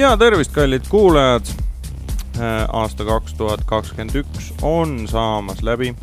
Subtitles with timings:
[0.00, 1.44] ja tervist, kallid kuulajad.
[2.72, 5.94] aasta kaks tuhat kakskümmend üks on saamas läbi.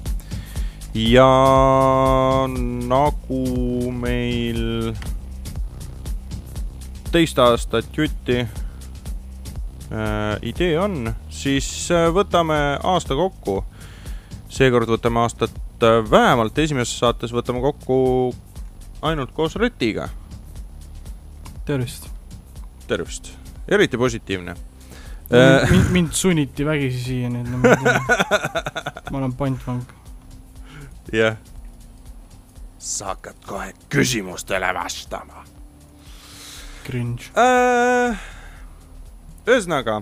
[0.94, 1.30] ja
[2.90, 4.94] nagu meil
[7.12, 8.50] teist aastat jutti äh,
[10.42, 13.64] idee on, siis äh, võtame aasta kokku.
[14.50, 18.36] seekord võtame aastat äh, vähemalt esimeses saates võtame kokku
[19.02, 20.10] ainult koos Retiga.
[21.66, 22.10] tervist.
[22.88, 23.37] tervist,
[23.68, 24.56] eriti positiivne
[25.30, 29.82] Mind, mind, mind sunniti vägisi siia, nii et no, ma, olen pantvang.
[31.12, 31.36] jah.
[32.80, 35.44] sa hakkad kohe küsimustele vastama.
[36.86, 38.16] Cringe äh,.
[39.48, 40.00] ühesõnaga,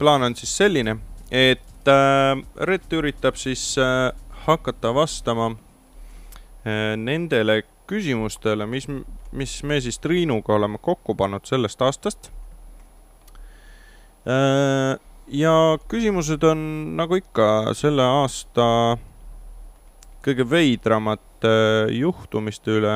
[0.00, 0.96] plaan on siis selline,
[1.28, 4.14] et äh, Rett üritab siis äh,
[4.46, 8.88] hakata vastama äh, nendele küsimustele, mis,
[9.32, 12.43] mis me siis Triinuga oleme kokku pannud sellest aastast äh,.
[14.24, 15.54] Ja
[15.88, 16.60] küsimused on
[16.96, 18.66] nagu ikka selle aasta
[20.24, 21.52] kõige veidramate
[21.92, 22.94] juhtumiste üle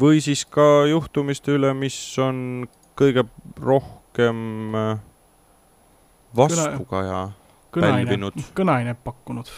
[0.00, 2.66] või siis ka juhtumiste üle, mis on
[2.96, 3.26] kõige
[3.60, 5.00] rohkem äh,
[6.36, 7.22] vastukaja
[7.76, 8.36] pälvinud.
[8.56, 9.50] kõneainet pakkunud.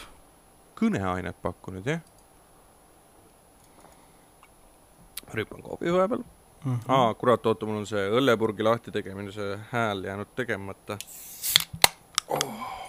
[0.78, 2.02] kõneainet pakkunud, jah.
[5.34, 6.24] rüpan koobi vahepeal
[6.64, 6.80] Mm -hmm.
[6.88, 10.98] aa, kurat, oota, mul on see õllepurgi lahti tegemine, see hääl jäänud tegemata.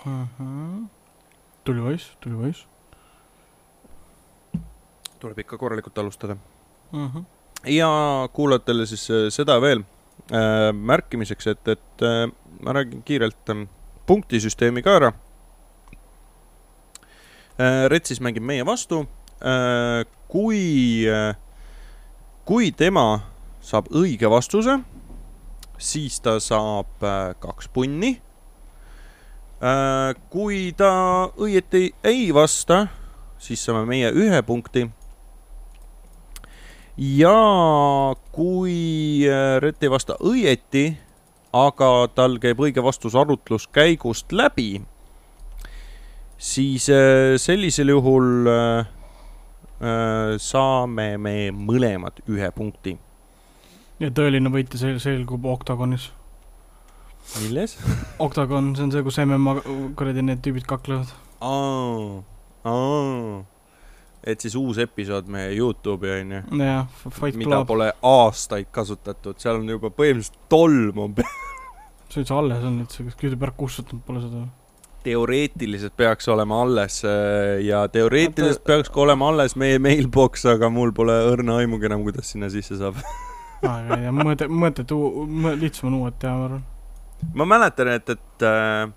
[0.05, 0.87] Mm -hmm.
[1.63, 2.67] tuli poiss, tuli poiss
[5.19, 6.35] tuleb ikka korralikult alustada.
[6.91, 7.07] mm.
[7.07, 7.23] -hmm.
[7.65, 7.89] ja
[8.33, 12.31] kuulajatele siis äh, seda veel äh, märkimiseks, et, et äh,
[12.61, 13.67] ma räägin kiirelt äh,
[14.05, 15.11] punktisüsteemi ka ära
[17.59, 17.87] äh,.
[17.87, 18.99] Retsis mängib meie vastu
[19.41, 20.05] äh,.
[20.27, 21.35] kui äh,,
[22.45, 23.19] kui tema
[23.69, 24.79] saab õige vastuse,
[25.77, 28.15] siis ta saab äh, kaks punni
[29.61, 30.15] äh,.
[30.33, 30.93] kui ta
[31.37, 32.87] õieti ei vasta,
[33.37, 34.87] siis saame meie ühe punkti
[36.97, 37.35] ja
[38.33, 38.79] kui
[39.29, 40.87] äh, Rett ei vasta õieti,
[41.53, 44.81] aga tal käib õige vastus arutluskäigust läbi,
[46.37, 46.85] siis
[47.41, 48.47] sellisel juhul
[50.37, 52.93] saame me mõlemad ühe punkti.
[53.99, 56.09] Ja tõeline võitja sel-, selgub Octagonis.
[57.43, 57.77] milles?
[58.25, 59.59] Octagon, see on see, kus MMA
[59.99, 61.13] kuradi need tüübid kaklevad.
[61.41, 62.19] aa,
[62.67, 63.39] aa
[64.29, 66.41] et siis uus episood meie Youtube'i onju.
[66.59, 67.67] jah, Fight mida Club.
[67.67, 71.15] pole aastaid kasutatud, seal on juba põhimõtteliselt tolm on
[72.09, 74.47] see üldse alles on üldse, kas Kütüb ära kustutanud pole seda?
[75.05, 80.91] teoreetiliselt peaks olema alles äh, ja teoreetiliselt peaks ka olema alles meie mailbox, aga mul
[80.95, 82.99] pole õrna aimugi enam, kuidas sinna sisse saab
[83.67, 84.93] aga tea, mõte, mõtet,
[85.59, 86.63] lihtsam on uued teha, ma arvan.
[87.35, 88.91] ma mäletan, et, et äh,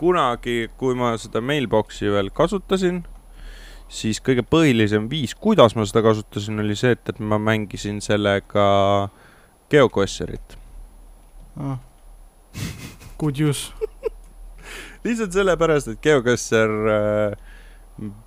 [0.00, 3.02] kunagi, kui ma seda mailbox'i veel kasutasin,
[3.88, 8.68] siis kõige põhilisem viis, kuidas ma seda kasutasin, oli see, et, et ma mängisin sellega
[9.70, 10.58] geocacherit
[11.60, 11.78] ah.
[13.18, 13.72] Good use
[15.04, 17.38] lihtsalt sellepärast, et geocacher äh,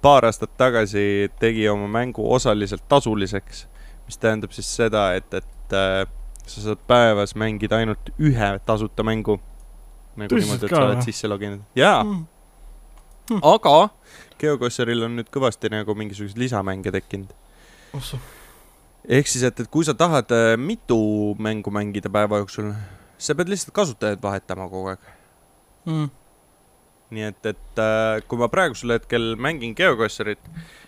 [0.01, 3.65] paar aastat tagasi tegi oma mängu osaliselt tasuliseks,
[4.11, 6.03] mis tähendab siis seda, et, et äh,
[6.43, 9.39] sa saad päevas mängida ainult ühe tasuta mängu.
[10.19, 11.63] nagu Tõsiselt niimoodi, et sa oled sisse loginud.
[11.75, 13.39] jaa mm.
[13.47, 13.75] aga
[14.41, 17.31] Geocacheril on nüüd kõvasti nagu mingisuguseid lisamänge tekkinud.
[19.07, 20.99] ehk siis, et, et kui sa tahad äh, mitu
[21.39, 22.73] mängu mängida päeva jooksul,
[23.17, 25.07] sa pead lihtsalt kasutajaid vahetama kogu aeg.
[25.85, 26.09] mm.
[27.11, 30.39] Nii et, et äh, kui ma praegusel hetkel mängin Geocacherit,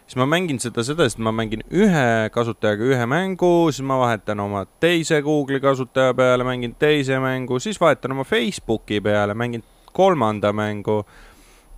[0.07, 4.39] siis ma mängin seda sedasi, et ma mängin ühe kasutajaga ühe mängu, siis ma vahetan
[4.39, 9.63] oma teise Google'i kasutaja peale, mängin teise mängu, siis vahetan oma Facebooki peale, mängin
[9.93, 11.01] kolmanda mängu,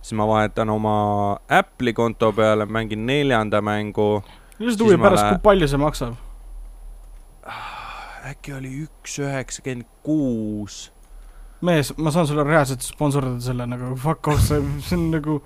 [0.00, 0.94] siis ma vahetan oma
[1.50, 4.22] Apple'i konto peale, mängin neljanda mängu.
[4.58, 6.14] lihtsalt huvi pärast lähe- kui palju see maksab?
[8.26, 10.90] äkki oli üks üheksakümmend kuus
[11.64, 15.40] mees, ma saan sulle reaalselt sponsordada selle nagu fuck off, see, see on nagu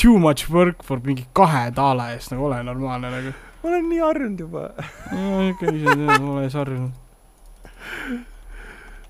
[0.00, 3.32] too much work for mingi kahe daala eest, nagu ole normaalne nagu.
[3.62, 4.68] ma olen nii harjunud juba.
[5.50, 6.92] ikka ise tead, ma olen harjunud.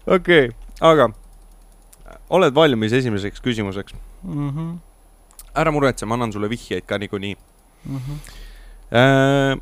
[0.06, 1.08] okei okay,, aga
[2.30, 3.96] oled valmis esimeseks küsimuseks?
[4.22, 4.70] Mhm,
[5.54, 7.36] ära muretse, ma annan sulle vihjeid ka niikuinii
[7.84, 8.22] mhm.
[8.92, 9.58] äh,.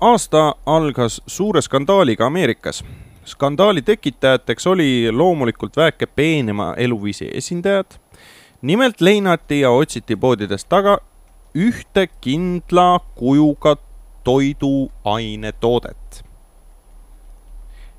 [0.00, 2.84] aasta algas suure skandaaliga Ameerikas.
[3.24, 7.86] Skandaali tekitajateks oli loomulikult väike peenema eluviisi esindajad.
[8.62, 10.98] nimelt leinati ja otsiti poodidest taga
[11.54, 13.76] ühte kindla kujuga
[14.24, 16.24] toiduainetoodet.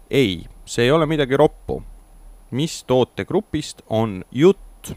[0.10, 1.84] ei, see ei ole midagi roppu.
[2.52, 4.96] mis tootegrupist on jutt?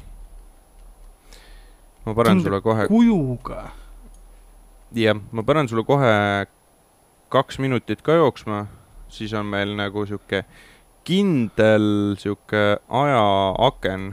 [2.05, 3.71] ma panen sulle kohe, kujuga.
[4.95, 6.47] jah, ma panen sulle kohe
[7.29, 8.67] kaks minutit ka jooksma,
[9.09, 10.45] siis on meil nagu sihuke
[11.09, 14.11] kindel sihuke ajaaken,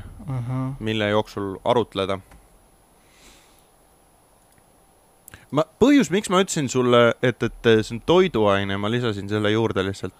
[0.79, 2.19] mille jooksul arutleda.
[5.51, 9.83] ma, põhjus, miks ma ütlesin sulle, et, et see on toiduaine, ma lisasin selle juurde
[9.87, 10.15] lihtsalt,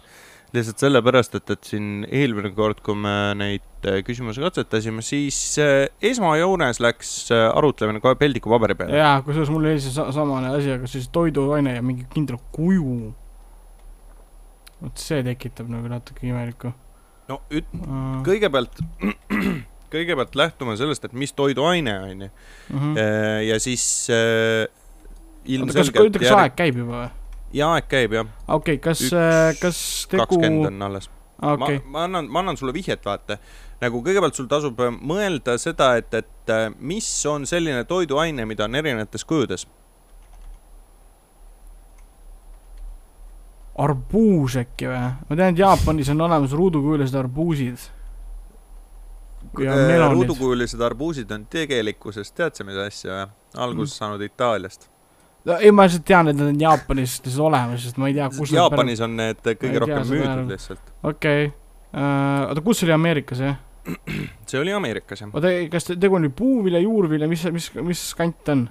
[0.56, 5.90] lihtsalt sellepärast, et, et siin eelmine kord, kui me neid äh, küsimusi katsetasime, siis äh,
[6.12, 8.96] esmajoones läks äh, arutlemine kohe peldikupaberi peale.
[9.02, 13.14] jaa, kusjuures mul oli see sa- samane asi, aga siis toiduaine ja mingi kindel kuju.
[14.82, 16.74] Vot see tekitab nagu natuke imelikku.
[17.30, 17.76] no üt-,
[18.28, 18.82] kõigepealt,
[19.96, 22.32] kõigepealt lähtume sellest, et mis toiduaine on ju,
[22.70, 22.98] Mhm.
[23.48, 27.12] ja siis äh, kas, ilmselgelt oota, kas aeg käib juba või?
[27.56, 29.80] ja aeg käib jah, okei, kas Üks-, kas
[30.12, 31.10] tegu, kakskümmend on alles.
[31.42, 33.38] okei, ma, ma annan, ma annan sulle vihjet, vaata.
[33.82, 38.66] nagu kõigepealt sul tasub äh, mõelda seda, et, et äh, mis on selline toiduaine, mida
[38.68, 39.68] on erinevates kujudes.
[43.76, 45.04] Arbuus äkki või?
[45.30, 47.88] ma tean, et Jaapanis on olemas ruudukujulised arbuusid.
[49.56, 50.12] melonid.
[50.14, 53.32] ruudukujulised arbuusid on tegelikkuses, tead sa mis asja või?
[53.68, 54.90] alguse saanud Itaaliast.
[55.60, 58.56] ei, ma lihtsalt tean, et nad on Jaapanis lihtsalt olemas, sest ma ei tea, kus
[58.56, 60.96] Jaapanis on need kõige rohkem müüdud lihtsalt.
[61.04, 61.54] okei okay.,
[62.48, 63.60] oota, kus oli Ameerikas jah?
[64.48, 65.30] see oli Ameerikas jah.
[65.36, 68.68] oota, kas te- tegu oli puuvilja, juurvilja, mis, mis, mis kant on?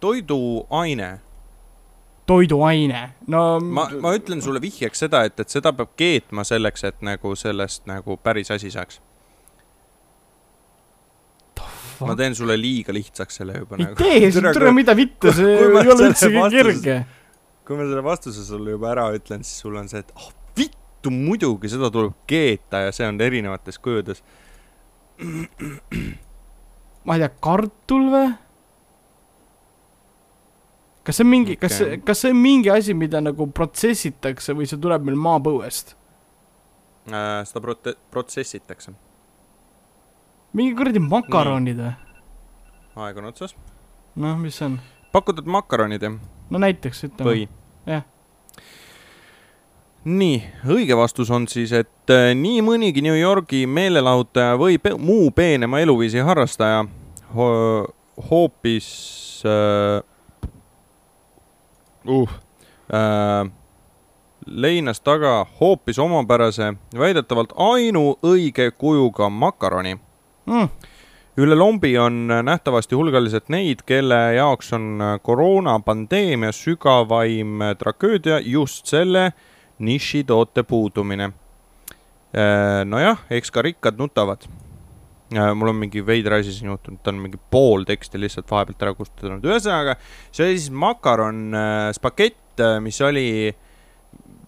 [0.00, 1.16] toiduaine
[2.26, 7.02] toiduaine, no ma, ma ütlen sulle vihjeks seda, et, et seda peab keetma selleks, et
[7.04, 9.00] nagu sellest nagu päris asi saaks.
[12.04, 13.96] ma teen sulle liiga lihtsaks selle juba ei nagu.
[13.96, 16.96] tee, tule mida vittu, see ei ole üldsegi kerge.
[17.64, 21.10] kui ma selle vastuse sulle juba ära ütlen, siis sul on see, et oh vittu,
[21.12, 24.22] muidugi seda tuleb keeta ja see on erinevates kujudes.
[27.04, 28.32] ma ei tea, kartul või?
[31.04, 34.68] Kas see on mingi okay., kas kas see on mingi asi, mida nagu protsessitakse või
[34.70, 35.94] see tuleb meil maapõuest?
[37.12, 38.94] Äh, seda prote-, protsessitakse.
[40.56, 41.92] mingi kuradi makaronid või?
[43.04, 43.52] aeg on otsas.
[44.16, 44.80] noh, mis see on?
[45.12, 46.16] pakutud makaronid jah,
[46.50, 47.28] no näiteks ütleme.
[47.28, 47.44] või?
[47.90, 48.06] Jah.
[50.04, 50.38] nii,
[50.72, 55.82] õige vastus on siis, et äh, nii mõnigi New Yorgi meelelahutaja või pe muu peenema
[55.84, 56.86] eluviisi harrastaja
[57.34, 57.50] ho
[58.30, 58.88] hoopis
[59.44, 60.00] äh,
[62.06, 62.28] uh,
[62.94, 63.50] äh,
[64.46, 69.98] leinas taga hoopis omapärase, väidetavalt ainuõige kujuga makaroni
[70.46, 70.68] Mm,
[71.40, 79.32] üle lombi on nähtavasti hulgaliselt neid, kelle jaoks on koroonapandeemia sügavaim tragöödia just selle
[79.78, 81.30] nišitoote puudumine.
[82.84, 84.44] nojah, eks ka rikkad nutavad.
[85.32, 88.94] Mul on mingi veider asi siin juhtunud, ta on mingi pool teksti lihtsalt vahepealt ära
[88.98, 89.96] kustutanud, ühesõnaga
[90.28, 91.42] see oli siis makaron,
[91.96, 93.26] spagett, mis oli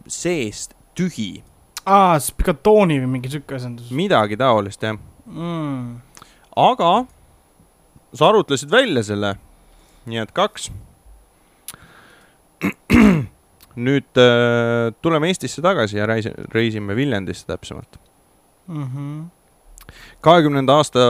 [0.06, 1.42] seest tühi,
[1.88, 4.94] aa, spikatooni või mingi siuke asendus midagi taolist jah
[5.26, 5.96] mm..
[6.68, 6.92] aga
[8.16, 9.34] sa arutlesid välja selle,
[10.08, 10.70] nii et kaks.
[13.86, 17.98] nüüd äh, tuleme Eestisse tagasi ja reisi-, reisime Viljandisse täpsemalt.
[18.66, 19.24] Mm -hmm.
[20.20, 21.00] Kahekümnenda aasta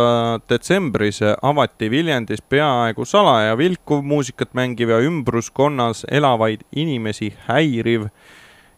[0.48, 8.10] detsembris avati Viljandis peaaegu salaja vilkuv muusikat mängiv ja ümbruskonnas elavaid inimesi häiriv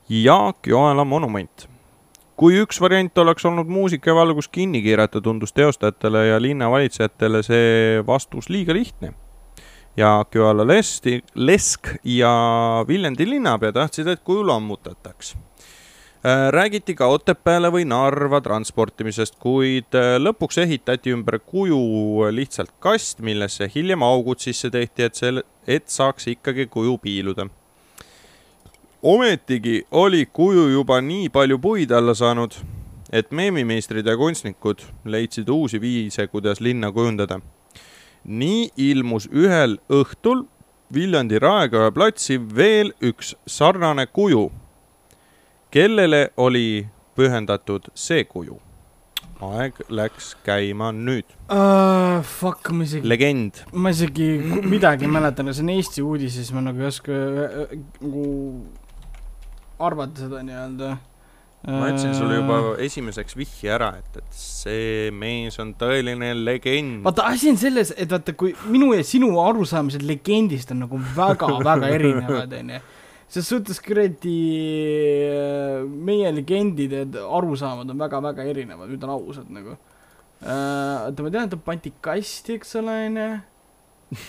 [0.08, 1.68] Jaak Joala monument
[2.38, 8.04] kui üks variant oleks olnud muusika ja valgus kinni keerata, tundus teostajatele ja linnavalitsejatele see
[8.06, 9.10] vastus liiga lihtne.
[9.98, 12.30] Jaak Joala Lesti, Lesk ja
[12.88, 15.34] Viljandi linnapea tahtsid, et kuju lammutataks.
[16.24, 21.78] Räägiti ka Otepääle või Narva transportimisest, kuid äh, lõpuks ehitati ümber kuju
[22.34, 27.48] lihtsalt kast, millesse hiljem augud sisse tehti, et selle, et saaks ikkagi kuju piiluda
[29.02, 32.54] ometigi oli kuju juba nii palju puid alla saanud,
[33.12, 37.40] et meemimeistrid ja kunstnikud leidsid uusi viise, kuidas linna kujundada.
[38.24, 40.44] nii ilmus ühel õhtul
[40.94, 44.50] Viljandi Raekoja platsi veel üks sarnane kuju.
[45.70, 48.60] Kellele oli pühendatud see kuju?
[49.38, 51.28] aeg läks käima nüüd.
[51.46, 52.22] uh,.
[52.26, 53.60] Fuck, ma isegi, legend.
[53.72, 54.26] ma isegi
[54.66, 58.24] midagi mäletan, aga see on Eesti uudis, siis ma nagu ei oska äh, äh, nagu
[59.78, 60.96] arvata seda nii-öelda.
[61.68, 62.42] ma ütlesin sulle Äh.
[62.42, 67.02] juba esimeseks vihje ära, et, et see mees on tõeline legend.
[67.06, 71.94] vaata, asi on selles, et vaata, kui minu ja sinu arusaamised legendist on nagu väga-väga
[71.94, 72.82] erinevad, onju.
[73.28, 74.36] Ses suhtes kuradi
[75.28, 79.78] äh, meie legendide arusaamad on väga-väga erinevad, nüüd on ausad nagu uh,.
[81.06, 83.28] oota, ma tean, et ta pandi kasti, eks ole, onju.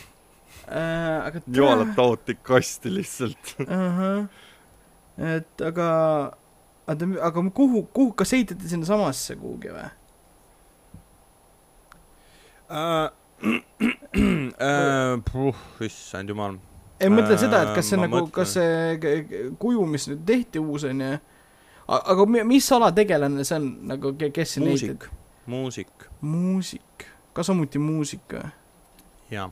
[1.27, 3.45] aga jumalat taoti kasti lihtsalt.
[3.65, 4.19] ahah,
[5.35, 5.87] et aga,
[6.87, 9.89] oota, aga kuhu, kuhu, kas ehitati sinnasamasse kuhugi või?
[15.87, 16.53] issand jumal.
[16.99, 18.97] ei, ma mõtlen seda, et Äh, kas see ma nagu, kas see
[19.61, 21.11] kuju, mis nüüd tehti uus onju,
[21.87, 25.07] aga mi- mis alategelane see on nagu, kes siin muusik,
[25.49, 28.51] muusik, muusik, ka samuti muusik või?
[29.31, 29.49] jaa.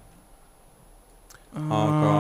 [1.55, 2.13] aga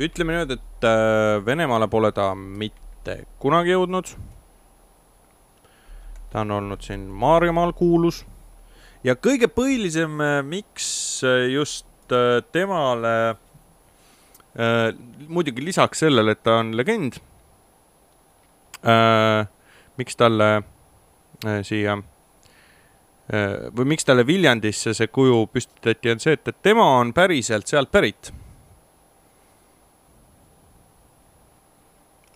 [0.00, 4.14] ütleme nüüd, et äh, Venemaale pole ta mitte kunagi jõudnud.
[6.30, 8.22] ta on olnud siin Maarjamaal kuulus.
[9.04, 10.12] Ja kõige põhilisem,
[10.46, 10.86] miks
[11.24, 14.90] äh, just äh, temale äh,,
[15.28, 17.20] muidugi lisaks sellele, et ta on legend
[18.84, 19.46] äh,,
[20.00, 26.48] miks talle äh, siia äh, või miks talle Viljandisse see kuju püstitati, on see, et,
[26.48, 28.32] et tema on päriselt sealt pärit.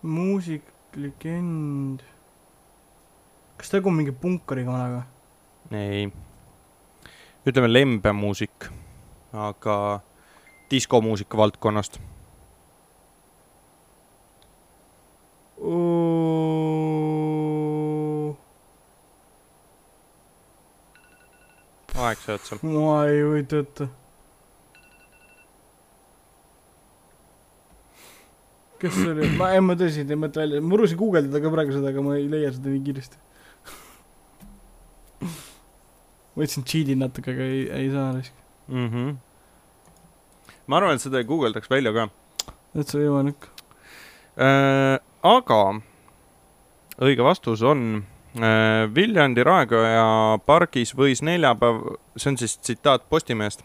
[0.05, 0.67] muusik,
[1.01, 2.03] legend.
[3.57, 5.03] kas tegu on mingi punkariga vanaga?
[5.73, 6.11] ei,
[7.49, 8.69] ütleme lembemuusik,
[9.35, 10.01] aga
[10.71, 12.01] diskomuusika valdkonnast.
[22.05, 22.59] aeg sai otsa.
[22.63, 23.89] ma ei kujuta ette.
[28.85, 31.77] kes see oli, ma, ei ma tõsiselt ei mõtle välja, ma uurisin guugeldada ka praegu
[31.77, 33.21] seda, aga ma ei leia seda nii kiiresti.
[36.39, 38.44] võtsin cheat'in natuke, aga ei, ei saa risk.
[38.69, 38.89] mm.
[38.89, 39.17] -hmm.
[40.67, 42.09] ma arvan, et seda guugeldaks välja ka
[42.75, 43.51] täitsa võimalik.
[44.39, 44.99] äh,.
[45.23, 45.61] aga
[47.01, 48.05] õige vastus on
[48.37, 53.65] äh, Viljandi Raekoja pargis võis neljapäev, see on siis tsitaat Postimehest.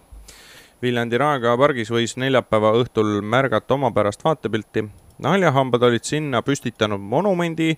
[0.82, 4.90] Viljandi Raekoja pargis võis neljapäeva õhtul märgata omapärast vaatepilti.
[5.20, 7.78] naljahambad olid sinna püstitanud monumendi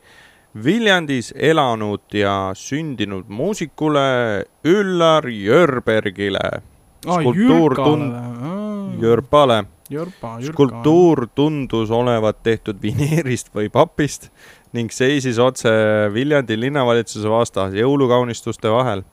[0.63, 6.61] Viljandis elanud ja sündinud muusikule Üllar Jörbergile,
[7.01, 10.53] Skulptuur tund- Jörpale Jörpa, Jürka.
[10.53, 14.29] skulptuur tundus olevat tehtud vineerist või papist
[14.73, 15.71] ning seisis otse
[16.13, 19.03] Viljandi linnavalitsuse vastas jõulukaunistuste vahel.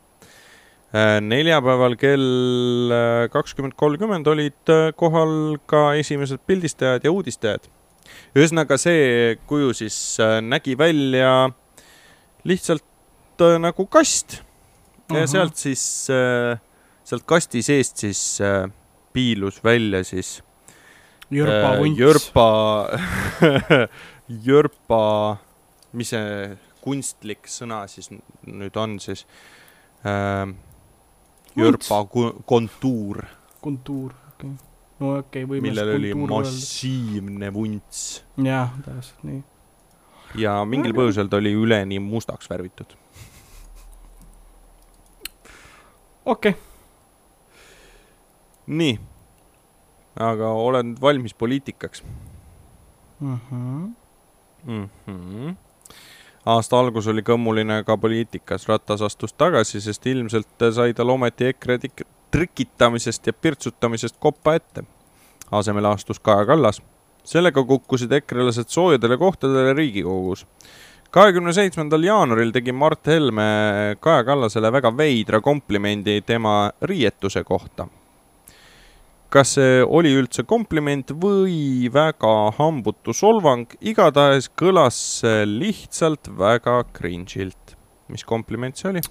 [1.21, 7.66] neljapäeval kell äh, kakskümmend kolmkümmend olid äh, kohal ka esimesed pildistajad ja uudistajad.
[8.37, 11.50] ühesõnaga, see kuju siis äh, nägi välja
[12.45, 12.85] lihtsalt
[13.40, 14.40] äh, nagu kast
[15.11, 15.26] ja Ahah.
[15.28, 16.09] sealt siis,
[17.09, 18.69] sealt kasti seest siis äh,
[19.17, 20.38] piilus välja siis
[21.31, 21.99] Jörpa Äh, vunts.
[21.99, 22.88] Jörpa,
[24.47, 25.03] Jörpa,
[25.93, 29.27] mis see kunstlik sõna siis nüüd on siis
[30.09, 30.49] äh,?
[31.59, 32.05] Jörpa
[32.47, 33.25] kontuur,
[33.61, 34.67] kontuur, okei okay..
[35.00, 38.05] no okei okay,, võime millel oli massiivne vunts
[38.45, 39.43] jah, täpselt nii.
[40.45, 42.95] ja mingil põhjusel ta oli üleni mustaks värvitud.
[46.25, 46.68] okei okay.,
[48.69, 48.99] nii,
[50.21, 52.05] aga olen valmis poliitikaks
[53.21, 53.85] Mhm.
[54.67, 54.89] mm.
[55.07, 55.57] -hmm.
[56.47, 61.79] aasta algus oli kõmmuline ka poliitikas, Ratas astus tagasi, sest ilmselt sai tal ometi EKRE
[62.31, 64.85] trikitamisest ja pirtsutamisest koppa ette.
[65.51, 66.83] asemele astus Kaja Kallas.
[67.25, 70.47] sellega kukkusid ekrelased soojadele kohtadele Riigikogus.
[71.11, 73.43] kahekümne seitsmendal jaanuaril tegi Mart Helme
[74.01, 77.89] Kaja Kallasele väga veidra komplimendi tema riietuse kohta
[79.33, 87.77] kas see oli üldse kompliment või väga hambutu solvang, igatahes kõlas see lihtsalt väga cringe'ilt.
[88.09, 89.03] mis kompliment see oli?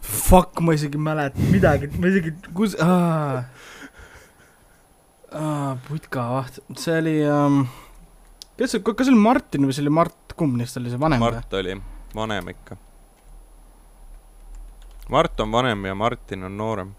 [0.00, 3.42] Fuck, ma isegi ei mäleta midagi, ma isegi, kus, aa,
[5.32, 7.64] aa, putka vaht, see oli um,,
[8.56, 11.20] kes see, kas see oli Martin või see oli Mart, kumb neist oli see vanem
[11.20, 11.36] või?
[11.36, 11.76] Mart oli
[12.16, 12.78] vanem ikka.
[15.12, 16.94] Mart on vanem ja Martin on noorem.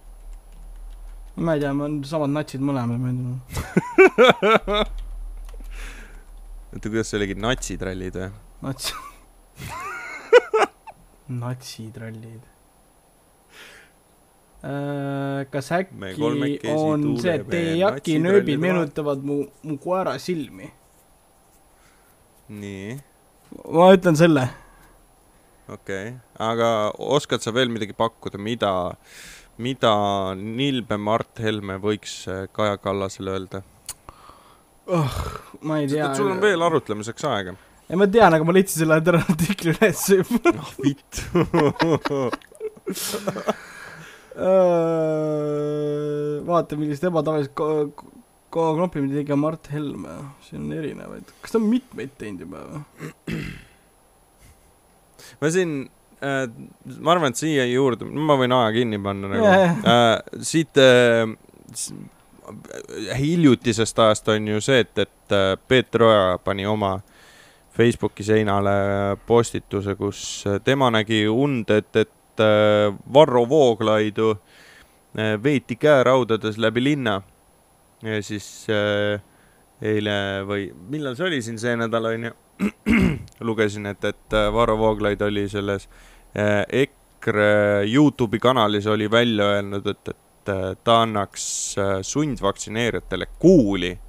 [1.37, 4.77] Ma ei tea, me on samad natsid mõlemad, ma ei tea,
[6.73, 8.29] oota, kuidas see oligi, natsitrallid või?
[8.65, 8.93] nats-,
[11.43, 12.43] natsitrallid.
[15.53, 20.71] kas Me äkki on see, et teie jakinööbid meenutavad mu, mu koera silmi?
[22.49, 22.95] nii,
[23.69, 24.47] ma ütlen selle
[25.67, 28.71] okei okay., aga oskad sa veel midagi pakkuda, mida,
[29.57, 33.61] mida nilbe Mart Helme võiks äh, Kaja Kallasele öelda?
[35.67, 36.13] ma ei tea.
[36.15, 37.51] sul on veel arutlemiseks aega.
[37.89, 40.53] ei, ma tean, aga ma leidsin selle terve artikli üles juba.
[40.61, 41.13] ah vitt.
[46.47, 47.89] vaata, millist ebatavalist ko-,
[48.53, 50.13] ko-, komplimenti tegi Mart Helme.
[50.45, 51.27] siin on erinevaid.
[51.41, 52.79] kas ta on mitmeid teinud juba või?
[55.41, 55.89] ma siin äh,,
[56.21, 60.39] ma arvan, et siia juurde, ma võin aja kinni panna nagu Jaa, äh,.
[60.41, 61.27] siit äh,
[63.17, 66.97] hiljutisest ajast on ju see, et, et äh, Peeter Oja pani oma
[67.77, 75.75] Facebooki seinale postituse, kus äh, tema nägi und, et, et äh, Varro Vooglaidu äh, veeti
[75.75, 77.21] käeraudades läbi linna.
[78.01, 79.21] ja siis äh,
[79.81, 82.31] eile või millal see oli siin see nädal onju,
[83.39, 85.89] lugesin, et, et äh, Varro Vooglaid oli selles
[86.37, 93.99] äh, EKRE Youtube'i kanalis oli välja öelnud, et, et äh, ta annaks sundvaktsineerijatele kuuli.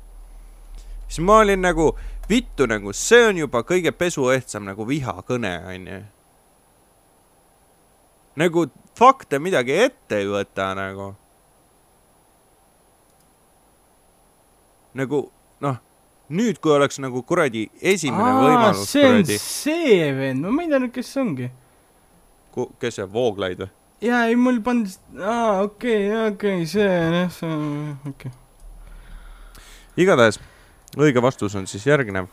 [1.08, 6.02] siis ma olin nagu, vittu nagu, see on juba kõige pesuehtsam nagu vihakõne, onju.
[8.36, 8.66] nagu
[8.98, 11.14] fakte midagi ette ei võta nagu.
[14.94, 15.28] nagu
[15.60, 15.76] noh,
[16.28, 20.82] nüüd, kui oleks nagu kuradi esimene võimalus see on kuradi, see vend, ma ei tea
[20.84, 21.50] nüüd, kes see ongi.
[22.80, 23.70] kes see, Vooglaid või?
[24.08, 24.92] jaa, ei mul pandi,
[25.22, 27.72] aa okei okay,, okei okay,, see on jah, see on,
[28.12, 29.64] okei okay..
[30.04, 30.40] igatahes
[30.98, 32.28] õige vastus on siis järgnev.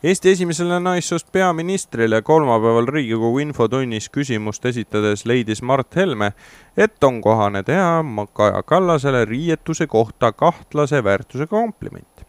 [0.00, 6.30] Eesti esimesele naissoost peaministrile kolmapäeval Riigikogu infotunnis küsimust esitades leidis Mart Helme,
[6.76, 12.24] et on kohane teha Ma- Kaja Kallasele riietuse kohta kahtlase väärtusega kompliment.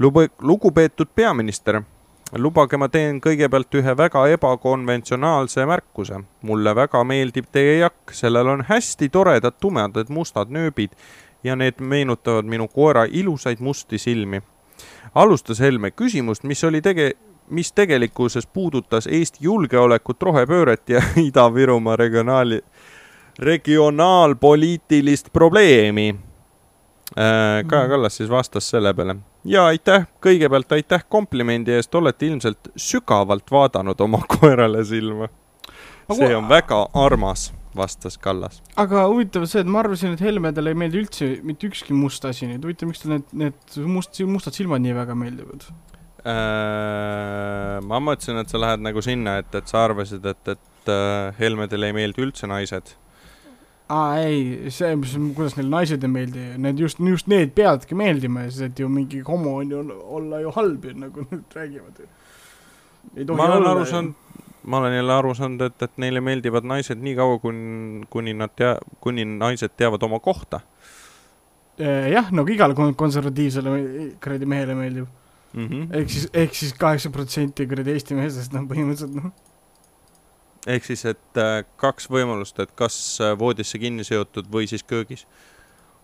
[0.00, 1.82] Lube-, lugupeetud peaminister,
[2.38, 6.22] lubage, ma teen kõigepealt ühe väga ebakonventsionaalse märkuse.
[6.42, 10.90] mulle väga meeldib teie jakk, sellel on hästi toredad tumedad mustad nööbid
[11.44, 14.42] ja need meenutavad minu koera ilusaid musti silmi.
[15.14, 17.12] alustas Helme küsimust, mis oli tege-,
[17.50, 22.62] mis tegelikkuses puudutas Eesti julgeolekut, rohepööret ja Ida-Virumaa regionaali,
[23.38, 26.29] regionaalpoliitilist probleemi.
[27.14, 29.16] Kaja Kallas siis vastas selle peale.
[29.44, 35.28] ja aitäh, kõigepealt aitäh komplimendi eest, olete ilmselt sügavalt vaadanud oma koerale silma.
[36.14, 38.62] see on väga armas, vastas Kallas.
[38.76, 42.46] aga huvitav see, et ma arvasin, et Helmedele ei meeldi üldse mitte ükski must asi,
[42.46, 45.66] nii et huvitav, miks talle need, need must, mustad silmad nii väga meeldivad?
[46.20, 51.30] Äh, ma mõtlesin, et sa lähed nagu sinna, et, et sa arvasid, et, et äh,
[51.38, 52.92] Helmedele ei meeldi üldse naised.
[53.90, 58.46] Aa ei, see, mis, kuidas neile naised ei meeldi, need just, just need peavadki meeldima
[58.48, 59.84] siis, et ju mingi homo on ju
[60.18, 62.08] olla ju halb ju nagu nad räägivad ju.
[63.34, 64.14] ma olen aru saanud,
[64.62, 68.54] ma olen jälle aru saanud, et, et neile meeldivad naised nii kaua, kuni, kuni nad
[68.56, 70.60] tea-, kuni naised teavad oma kohta
[71.80, 73.70] Eh, jah, nagu igale kon- konservatiivsele
[74.20, 75.06] kuradi mehele meeldib.
[75.52, 75.66] mm.
[75.66, 75.86] -hmm.
[75.96, 79.30] ehk siis, ehk siis kaheksa protsenti kuradi Eesti meestest, noh, põhimõtteliselt noh.
[80.68, 85.26] Ehk siis, et äh, kaks võimalust, et kas äh, voodisse kinni seotud või siis köögis.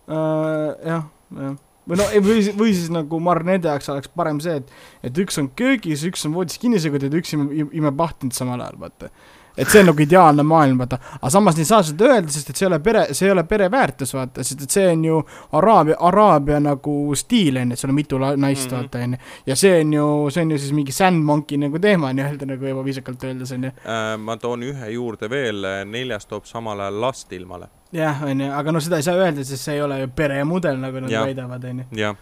[0.07, 1.57] jah, jah.
[1.89, 4.71] või no, või või siis nagu ma arvan, nende jaoks oleks parem see, et,
[5.11, 8.63] et üks on köögis, üks on voodis kinni segatud ja üks imeb, imeb ahtinud samal
[8.63, 9.11] ajal, vaata.
[9.57, 10.99] Et see on nagu ideaalne maailm, vaata.
[11.21, 13.45] aga samas ei saa seda öelda, sest et see ei ole pere, see ei ole
[13.45, 15.21] pere väärtus, vaata, sest et see on ju
[15.53, 18.77] Araabia, Araabia nagu stiil, on ju, et sul on mitu naist, Mhm.
[18.77, 19.19] vaata, on ju.
[19.47, 23.25] ja see on ju, see on ju siis mingi sandmonkey nagu teema nii-öelda nagu ebaviisakalt
[23.25, 23.71] öeldes, on ju.
[23.87, 27.69] Äh, ma toon ühe juurde veel, neljas toob samal ajal last ilmale.
[27.93, 30.77] jah, on ju, aga no seda ei saa öelda, sest see ei ole ju peremudel,
[30.81, 31.25] nagu nad Jah.
[31.27, 32.15] väidavad, on ju.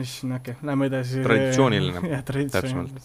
[0.00, 1.22] issand, okei okay., lähme edasi.
[1.22, 2.00] Traditsiooniline.
[2.10, 3.00] jah, traditsiooniline.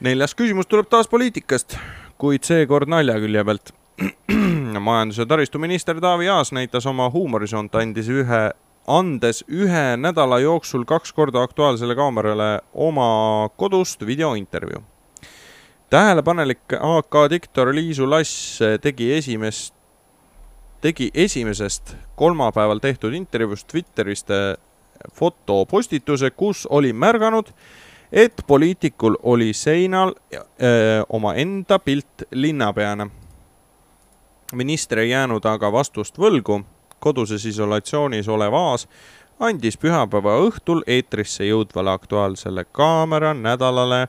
[0.00, 1.76] Neljas küsimus tuleb taas poliitikast,
[2.20, 3.72] kuid seekord nalja külje pealt.
[4.88, 8.40] majandus- ja taristuminister Taavi Aas näitas oma huumorisoont, andis ühe,
[8.88, 14.82] andes ühe nädala jooksul kaks korda Aktuaalsele Kaamerale oma kodust videointervjuu.
[15.90, 19.74] tähelepanelik AK diktor Liisu Lass tegi esimest,
[20.80, 24.28] tegi esimesest kolmapäeval tehtud intervjuust Twitterist
[25.12, 27.52] fotopostituse, kus oli märganud,
[28.12, 33.10] et poliitikul oli seinal öö, omaenda pilt linnapeana.
[34.52, 36.64] minister ei jäänud aga vastust võlgu.
[36.98, 38.88] koduses isolatsioonis olev Aas
[39.40, 44.08] andis pühapäeva õhtul eetrisse jõudvale Aktuaalsele Kaamera nädalale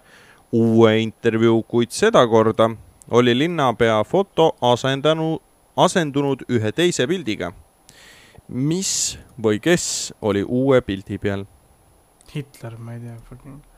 [0.52, 2.70] uue intervjuu, kuid sedakorda
[3.12, 5.40] oli linnapea foto asendanud,
[5.78, 7.54] asendunud ühe teise pildiga.
[8.48, 11.46] mis või kes oli uue pildi peal?
[12.36, 13.71] Hitler, ma ei tea fucking.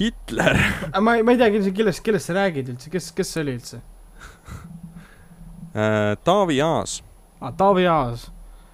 [0.00, 0.56] Hitler.
[1.00, 3.80] ma ei, ma ei tea, kellest, kellest, sa räägid üldse, kes, kes see oli üldse?
[6.24, 7.00] Taavi Aas.
[7.40, 8.30] aa, Taavi Aas.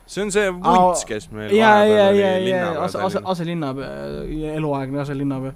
[0.06, 3.88] see on see Vuits, kes meil ja, ja, ja, ja ase, ase, aselinnapea,
[4.54, 5.52] eluaegne aselinnapea.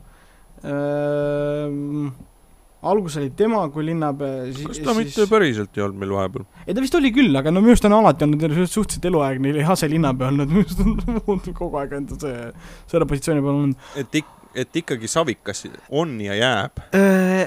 [2.91, 6.49] algus oli tema kui linnapea, siis kas ta mitte päriselt ei olnud meil vahepeal?
[6.67, 10.35] ei ta vist oli küll, aga no minu arust on alati olnud suhteliselt eluaegne aselinnapea
[10.35, 12.51] olnud, minu arust on kogu aeg enda see,
[12.91, 13.89] selle positsiooni peal olnud.
[14.03, 16.81] et ik-, et ikkagi Savikas on ja jääb.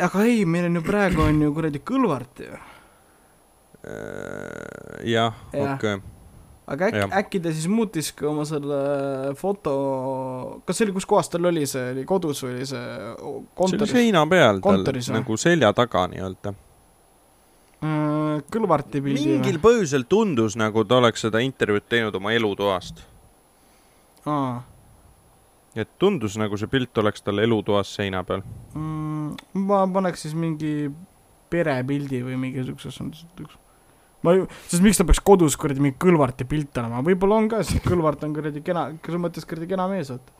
[0.01, 2.57] aga ei, meil on ju praegu on ju kuradi Kõlvart ju.
[5.03, 5.73] jah, Jah.
[5.75, 5.97] okei.
[6.67, 9.73] aga äkki äkki ta siis muutis ka oma selle foto,
[10.65, 13.47] kas see oli, kus kohas tal oli see, oli kodus või oli see see oli
[13.59, 13.91] kontoris?
[13.97, 15.19] seina peal tal kontoris või?
[15.19, 16.55] nagu selja taga nii-öelda.
[17.83, 23.03] Äh, Kõlvarti pildi mingil põhjusel tundus nagu ta oleks seda intervjuud teinud oma elutoast.
[24.25, 24.61] aa
[25.75, 28.43] et tundus nagu see pilt oleks tal elutoas seina peal.
[28.75, 29.63] mm,.
[29.65, 30.91] ma paneks siis mingi
[31.53, 32.91] perepildi või mingi siukse,
[34.23, 37.63] ma ju, sest miks ta peaks kodus kuradi mingi Kõlvarti pilt olema, võib-olla on ka,
[37.65, 40.39] sest Kõlvart on kuradi kena, selles mõttes kuradi kena mees, vaata.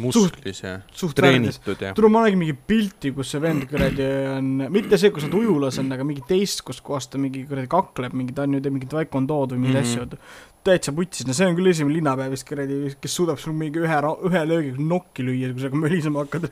[0.00, 0.78] musklis ja
[1.16, 1.92] treenitud ja.
[1.96, 5.78] tule, ma nägin mingi pilti, kus see vend kuradi on, mitte see, kus nad ujulas
[5.82, 8.76] on, aga mingi teist, kus kohas ta mingi kuradi kakleb, mingi, ta on ju teeb
[8.78, 10.16] mingit taekwondo'd või mingeid mm -hmm.
[10.16, 13.82] asju, täitsa putsis, no see on küll esimene linnapea vist kuradi, kes suudab sul mingi
[13.84, 14.00] ühe,
[14.30, 16.50] ühe löögiga nokki lüüa, kui sa ka mölisema hakkad.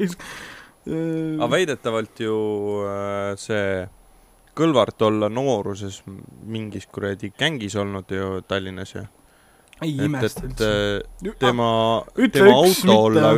[0.85, 2.39] aga väidetavalt ju
[2.85, 3.85] äh, see
[4.55, 5.97] Kõlvart olla nooruses
[6.47, 9.03] mingis kuradi gängis olnud ju Tallinnas ju.
[9.83, 10.69] ei imesta üldse.
[10.69, 11.69] äh, tema,
[12.31, 13.33] tema auto mitte- olla,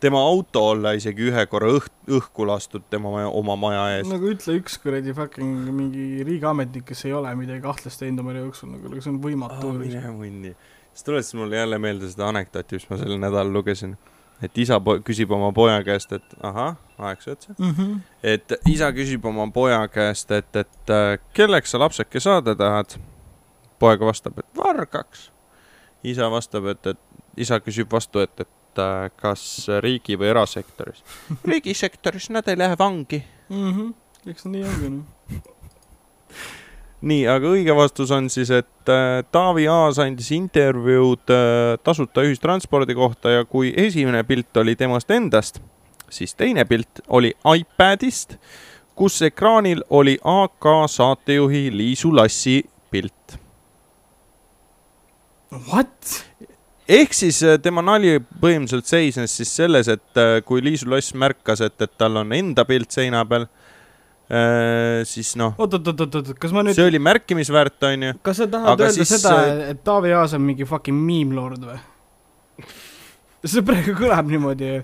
[0.00, 4.08] tema auto olla isegi ühe korra õht-, õhku lastud tema maja, oma maja ees.
[4.10, 8.46] nagu ütle üks kuradi fucking mingi riigiametnik, kes ei ole midagi kahtlast teinud oma elu
[8.46, 9.72] jooksul, nagu see on võimatu.
[9.78, 10.54] mine munni.
[10.92, 13.96] siis tuletas mulle jälle meelde seda anekdooti, mis ma sel nädalal lugesin.
[14.42, 17.56] et isa küsib oma poja käest, et ahah, aegsa otsa.
[17.58, 17.96] Mhm.
[18.22, 22.98] et isa küsib oma poja käest, et, et äh, kelleks sa lapseke saada tahad.
[23.78, 25.30] poeg vastab, et vargaks.
[26.04, 26.98] isa vastab, et, et
[27.36, 28.57] isa küsib vastu, et, et
[29.20, 29.42] kas
[29.82, 31.02] riigi või erasektoris.
[31.50, 33.22] riigisektoris nad ei lähe vangi.
[33.48, 33.94] Mhm.
[34.28, 35.38] eks see nii ongi noh.
[37.00, 42.96] nii, aga õige vastus on siis, et äh, Taavi Aas andis intervjuud äh, tasuta ühistranspordi
[42.98, 45.62] kohta ja kui esimene pilt oli temast endast,
[46.10, 48.36] siis teine pilt oli iPadist,
[48.98, 53.38] kus ekraanil oli AK saatejuhi Liisu Lassi pilt.
[55.72, 56.24] What?
[56.88, 61.62] Ehk siis äh, tema nali põhimõtteliselt seisnes siis selles, et äh, kui Liisu Lass märkas,
[61.66, 63.48] et, et tal on enda pilt seina peal,
[65.08, 68.42] siis noh, oot, oot, oot, oot, oot, kas ma nüüd see, oli märkimisväärt, onju kas
[68.42, 71.78] sa tahad aga öelda siis, seda äh,, et Taavi Aas on mingi fucking miimlord või?
[73.46, 74.78] see praegu kõlab niimoodi ju.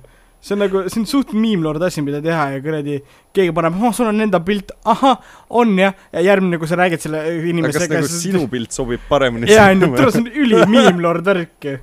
[0.45, 2.99] see on nagu, see on suht miimlord asi, mida teha ja kuradi
[3.35, 5.17] keegi paneb, oh, sul on enda pilt, ahah,
[5.61, 9.03] on jah, ja järgmine, kui sa räägid selle aga kas inimesega nagu sinu pilt sobib
[9.09, 11.81] paremini jaa, onju, tule, see on ülimiimlord värk ju.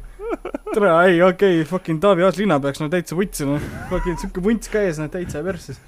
[0.71, 4.71] tere, ei okei okay,, fucking Taavi Aas linnapeaks, no täitsa vutsi noh, fucking siuke vunts
[4.71, 5.79] ka ees, noh täitsa perses.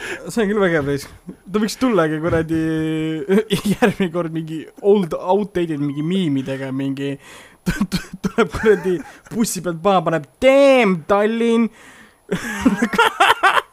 [0.00, 1.04] see on küll vägev reis,
[1.44, 2.60] ta võiks tullagi kuradi
[3.74, 7.14] järgmine kord mingi old outdated mingi miimidega mingi
[8.24, 8.96] tuleb kuradi
[9.32, 11.68] bussi pealt maha, paneb damn Tallinn.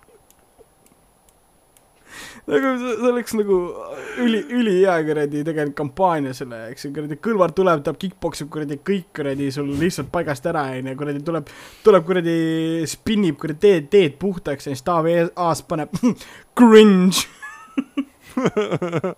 [2.48, 3.56] nagu see oleks nagu
[4.24, 9.50] üli, ülihea kuradi tegelikult kampaania selle jaoks, kuradi Kõlvart tuleb, tahab kick-poksib kuradi kõik kuradi
[9.52, 11.50] sul lihtsalt paigast ära onju, kuradi tuleb,
[11.84, 12.38] tuleb kuradi
[12.88, 15.92] spinnib kuradi teed, teed puhtaks ja siis Taavi Aas paneb
[16.58, 17.26] cringe.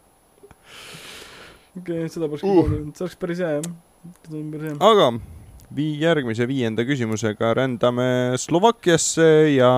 [1.80, 2.64] okei, seda poleks Uh.
[2.64, 3.70] kuulnud, see oleks päris hea jah,
[4.28, 4.76] see on päris hea.
[4.90, 5.08] aga
[5.78, 8.10] vii-, järgmise viienda küsimusega rändame
[8.42, 9.72] Slovakkiasse ja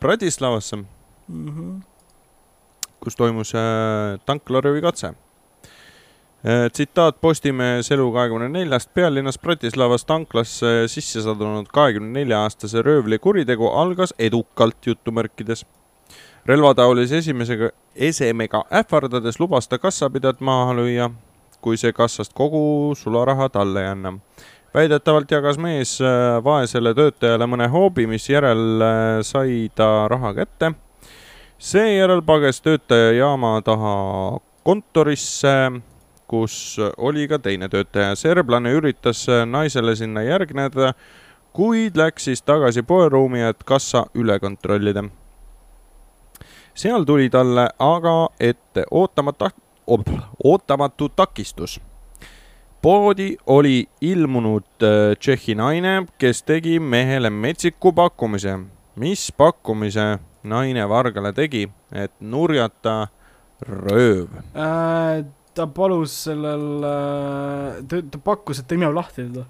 [0.00, 0.84] Bratislavasse,
[1.26, 1.80] Mhm.
[3.06, 5.14] Kus toimus äh, tanklaröövi katse.
[6.72, 13.66] tsitaat Postimehes elu kahekümne neljast, pealinnas Bratislavas tanklasse sisse sadunud kahekümne nelja aastase röövli kuritegu
[13.66, 15.64] algas edukalt jutumärkides.
[16.46, 21.10] relvataolise esimesega, esemega ähvardades lubas ta kassapidajat maha lüüa,
[21.60, 24.18] kui see kassast kogu sularaha talle ei anna
[24.76, 30.74] väidetavalt jagas mees äh, vaesele töötajale mõne hoobi, misjärel äh, sai ta raha kätte.
[31.58, 35.72] Seejärel pages töötaja jaama taha kontorisse,
[36.28, 38.14] kus oli ka teine töötaja.
[38.14, 40.92] serblane üritas naisele sinna järgneda,
[41.52, 45.04] kuid läks siis tagasi poeruumi, et kassa üle kontrollida.
[46.74, 49.50] seal tuli talle aga ette ootamata,
[50.44, 51.80] ootamatu takistus
[52.86, 58.58] poodi oli ilmunud äh, Tšehhi naine, kes tegi mehele metsiku pakkumise.
[58.96, 63.06] mis pakkumise naine vargale tegi, et nurjata
[63.66, 64.32] rööv?
[64.54, 65.24] Äh,
[65.56, 66.66] ta palus sellel,
[67.88, 69.46] ta, ta pakkus, et ta imeb lahti teda.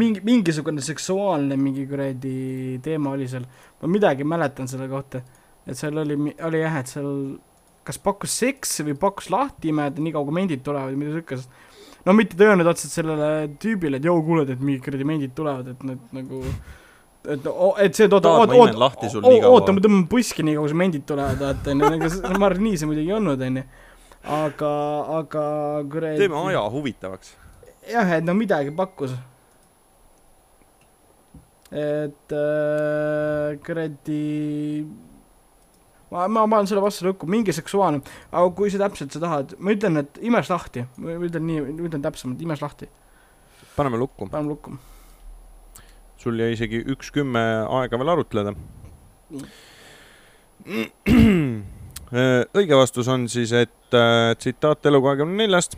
[0.00, 3.46] mingi, mingisugune seksuaalne mingi kuradi teema oli seal,
[3.80, 5.22] ma midagi mäletan selle kohta,
[5.64, 7.14] et seal oli, oli jah, et seal
[7.86, 11.56] kas pakkus seksi või pakkus lahti imeda, nii kaua kui mendid tulevad või midagi siukest.
[12.04, 13.30] no mitte ta ei öelnud otseselt sellele
[13.62, 16.42] tüübile, et joo, kuuled, et mingid kuradi mendid tulevad, et need nagu
[17.24, 17.48] et,
[17.84, 21.38] et see, et oota, oota, oota oota, ma tõmban puski nii kaua, kui mendid tulevad,
[21.42, 23.66] vaata onju, ega ma arvan, nii see muidugi ei olnud, onju.
[24.38, 24.72] aga,
[25.20, 25.44] aga
[25.92, 26.22] kuradi.
[26.24, 27.36] teeme aja huvitavaks.
[27.92, 29.14] jah, et no midagi pakkus.
[31.72, 34.22] et äh, kuradi
[36.12, 39.74] ma, ma panen selle vastu lõkku, mingi seksuaalne, aga kui sa täpselt sa tahad, ma
[39.76, 42.90] ütlen, et imes lahti, ma ütlen nii, ütlen täpsemalt, imes lahti,
[43.76, 44.28] paneme lukku.
[44.32, 44.76] paneme lukku.
[46.22, 47.42] Sul jäi isegi üks kümme
[47.80, 48.54] aega veel arutleda.
[52.60, 55.76] õige vastus on siis, et äh, tsitaat Elu kahekümne neljast.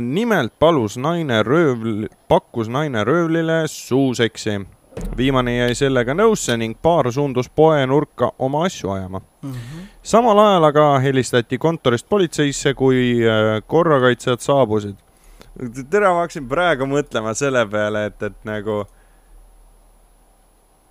[0.00, 4.60] nimelt palus naine röövl, pakkus naine röövlile suuseksi.
[5.16, 9.20] viimane jäi sellega nõusse ning paar suundus poenurka oma asju ajama.
[10.02, 15.05] samal ajal aga helistati kontorist politseisse, kui äh, korrakaitsjad saabusid.
[15.56, 18.82] tere, ma hakkasin praegu mõtlema selle peale, et, et nagu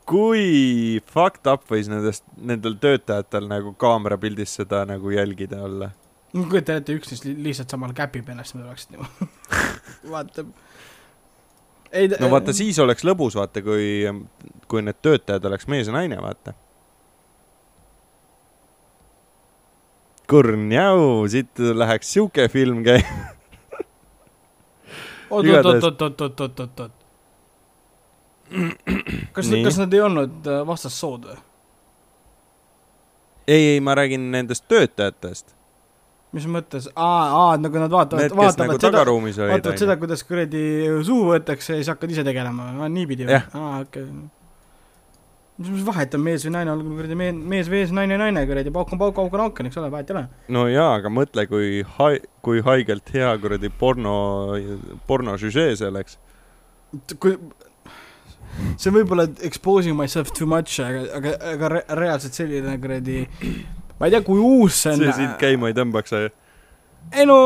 [0.10, 5.92] kui fucked up võis nendest, nendel töötajatel nagu kaamerapildis seda nagu jälgida olla.
[6.36, 9.30] ma kujutan ette, üks neist li- lihtsalt samal käpib ennast, mida oleks niimoodi.
[10.14, 10.52] vaatab.
[11.92, 14.06] ei no vaata, siis oleks lõbus, vaata, kui,
[14.70, 16.54] kui need töötajad oleks mees ja naine, vaata.
[20.26, 23.06] kurn-jau, siit läheks sihuke film käima.
[23.06, 26.94] oot, oot, igatahes- oot, oot, oot, oot, oot, oot.
[29.36, 31.38] kas kas nad ei olnud äh, vastassood või?
[33.48, 35.56] ei, ei, ma räägin nendest töötajatest.
[36.36, 40.64] mis mõttes, aa, aa, nagu nad vaatavad vaatavad nagu seda, vaatavad seda, kuidas kuradi
[41.08, 44.45] suhu võetakse ja siis hakkad ise tegelema, niipidi või aa, okei okay..
[45.58, 48.94] mis, vahet on mees või naine, olgu kuradi mees, mees, mees, naine, naine kuradi, pauk
[48.96, 50.26] on pauk, auk on auk, eks ole, vahet ei ole.
[50.56, 54.16] no jaa, aga mõtle, kui hai-, kui haigelt hea kuradi porno,
[55.08, 56.20] pornosüžee see oleks.
[57.20, 57.38] kui
[58.80, 63.26] see võib olla exposing myself too much, aga, aga, aga re reaalselt selline kuradi
[64.00, 65.04] ma ei tea, kui uus see on.
[65.04, 66.16] see sind käima ei tõmbaks,
[67.16, 67.38] ei no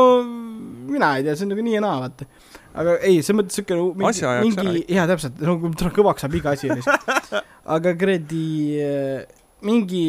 [0.90, 2.26] mina ei tea, see on nagu nii ja naa, vaata.
[2.74, 5.56] Aga ei, selles mõttes siuke mingi, mingi, jaa, täpselt, no
[5.96, 7.40] kõvaks saab iga asi lihtsalt.
[7.66, 8.44] aga kuradi
[8.80, 9.24] äh,
[9.66, 10.04] mingi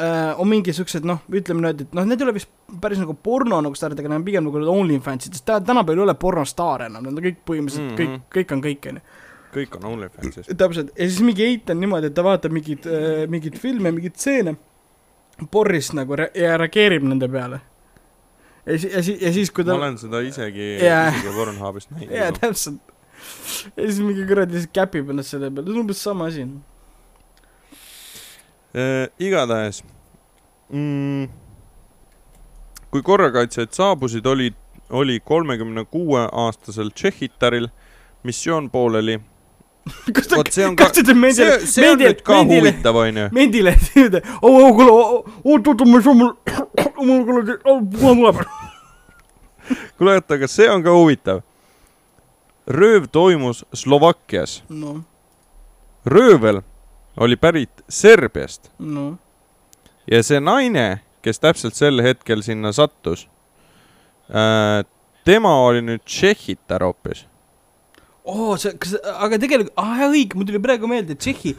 [0.00, 3.14] äh, on mingi siuksed noh, ütleme nüüd, et noh, need ei ole vist päris nagu
[3.14, 6.88] porno nagu staarid, aga need on pigem nagu OnlyFansid, sest tä- tänapäeval ei ole pornostaare
[6.90, 8.14] enam, nad on kõik põhimõtteliselt mm Mhm.
[8.14, 8.24] -hmm.
[8.32, 9.02] kõik, kõik on kõik, onju.
[9.54, 10.46] kõik on OnlyFansis.
[10.62, 14.16] täpselt, ja siis mingi Eit on niimoodi, et ta vaatab mingeid äh,, mingeid filme, mingeid
[14.16, 14.56] stseene
[15.50, 17.60] porrist nagu re- ja reageerib nende peale.
[18.66, 21.08] Ja siis, ja siis, ja siis, kui ma ta olen seda isegi, Jaa.
[21.12, 22.40] isegi Pornhubist jaa, näinud.
[22.40, 22.94] täpselt.
[23.76, 26.46] ja siis mingi kuradi lihtsalt käpib ennast selle peale, see on umbes sama asi.
[28.74, 29.84] Äh, igatahes
[30.72, 31.28] mm,,
[32.90, 34.52] kui korrakaitsjad saabusid, oli,
[34.90, 37.68] oli kolmekümne kuue aastasel Tšehhitaril
[38.22, 39.20] missioon pooleli.
[40.16, 41.58] kas ta, kas, ta see mendile,,
[42.24, 43.24] mendile, onju.
[43.32, 44.92] mendile, et oo, oo, kuule,
[45.44, 46.30] oot, oot, ma ei saa, mul,
[47.08, 47.56] mul kuradi,
[47.92, 48.38] puha tuleb.
[49.98, 51.42] kuule, oota, aga see on ka huvitav.
[52.64, 54.62] rööv toimus Slovakkias.
[54.72, 55.02] noh,
[56.08, 56.62] röövel
[57.20, 59.18] oli pärit Serbiast noh,
[60.08, 63.28] ja see naine, kes täpselt sel hetkel sinna sattus,
[65.24, 67.26] tema oli nüüd Tšehhitar hoopis.
[68.24, 71.54] oo, see, kas, aga tegelikult, aa jaa, õige, mul tuli praegu meelde, Tšehhi,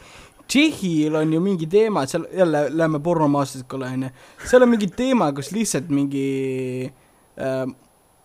[0.46, 4.12] Tšehhil on ju mingi teema, seal jälle lähme pornomaastikule, onju.
[4.46, 6.26] seal on mingi teema, kus lihtsalt mingi
[6.86, 7.66] äh,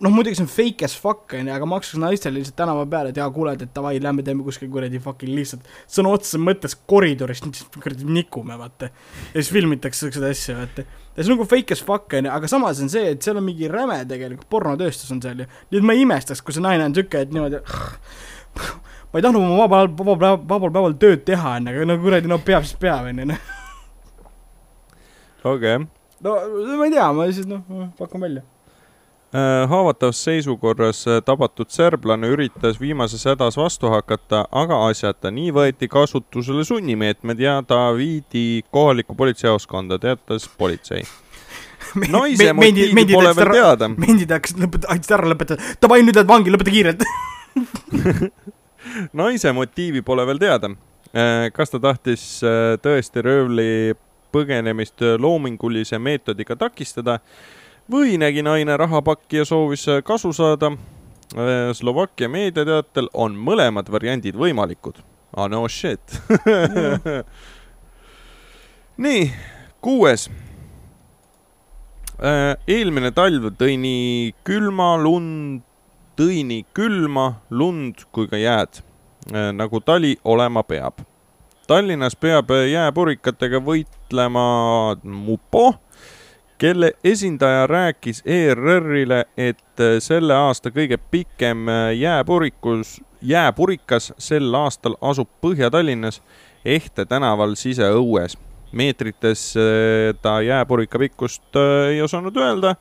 [0.02, 3.20] noh, muidugi see on fake as fuck, onju, aga maksaks naistele lihtsalt tänava peale, et
[3.22, 7.44] jaa, kuule, et davai, lähme teeme kuskil kuradi fucking lihtsalt sõna otseses mõttes koridoris
[7.78, 8.90] kuradi nikume, vaata.
[9.32, 10.86] ja siis filmitakse siukseid asju, vaata.
[10.86, 13.46] ja see on nagu fake as fuck, onju, aga samas on see, et seal on
[13.46, 15.50] mingi räme tegelikult, pornotööstus on seal ju.
[15.70, 17.62] nii et ma ei imestaks, kui see naine on siuke, et niimoodi
[18.56, 22.40] ma ei tahtnud oma vabal, vabal, vabal päeval tööd teha, onju, aga no kuradi, no
[22.46, 23.44] peab siis peab, onju, noh.
[25.44, 25.86] okei okay..
[26.24, 26.38] no
[26.80, 28.46] ma ei tea, ma lihtsalt noh, pakun välja.
[29.32, 35.32] Äh, haavatavas seisukorras äh, tabatud serblane üritas viimases hädas vastu hakata, aga asjata.
[35.32, 41.06] nii võeti kasutusele sunnimeetmed ja ta viidi kohalikku politseijaoskonda, teatas politsei.
[42.12, 43.88] naise motiivi pole veel teada.
[43.96, 47.08] mendid hakkasid lõpeta-, aitasid ära lõpetada, davai, nüüd lähed vangi, lõpeta kiirelt.
[49.22, 50.72] naise motiivi pole veel teada.
[51.54, 53.94] kas ta tahtis äh, tõesti röövli
[54.32, 57.20] põgenemist loomingulise meetodiga takistada
[57.92, 60.72] või nägi naine rahapakki ja soovis kasu saada.
[61.76, 64.98] Slovakkia meediateatel on mõlemad variandid võimalikud.
[65.32, 66.04] Ah no shit
[69.02, 69.32] nii,
[69.82, 70.28] kuues.
[72.68, 75.64] eelmine talv tõi nii külma lund,
[76.16, 78.82] tõi nii külma lund kui ka jääd,
[79.54, 81.04] nagu tali olema peab.
[81.68, 84.44] Tallinnas peab jääpurikatega võitlema
[85.04, 85.74] Mupo
[86.62, 91.66] kelle esindaja rääkis ERR-ile, et selle aasta kõige pikem
[91.98, 96.22] jääpurikus, jääpurikas sel aastal asub Põhja-Tallinnas
[96.66, 98.38] Ehte tänaval siseõues.
[98.72, 99.54] meetrites
[100.22, 101.58] ta jääpurika pikkust
[101.90, 102.76] ei osanud öelda,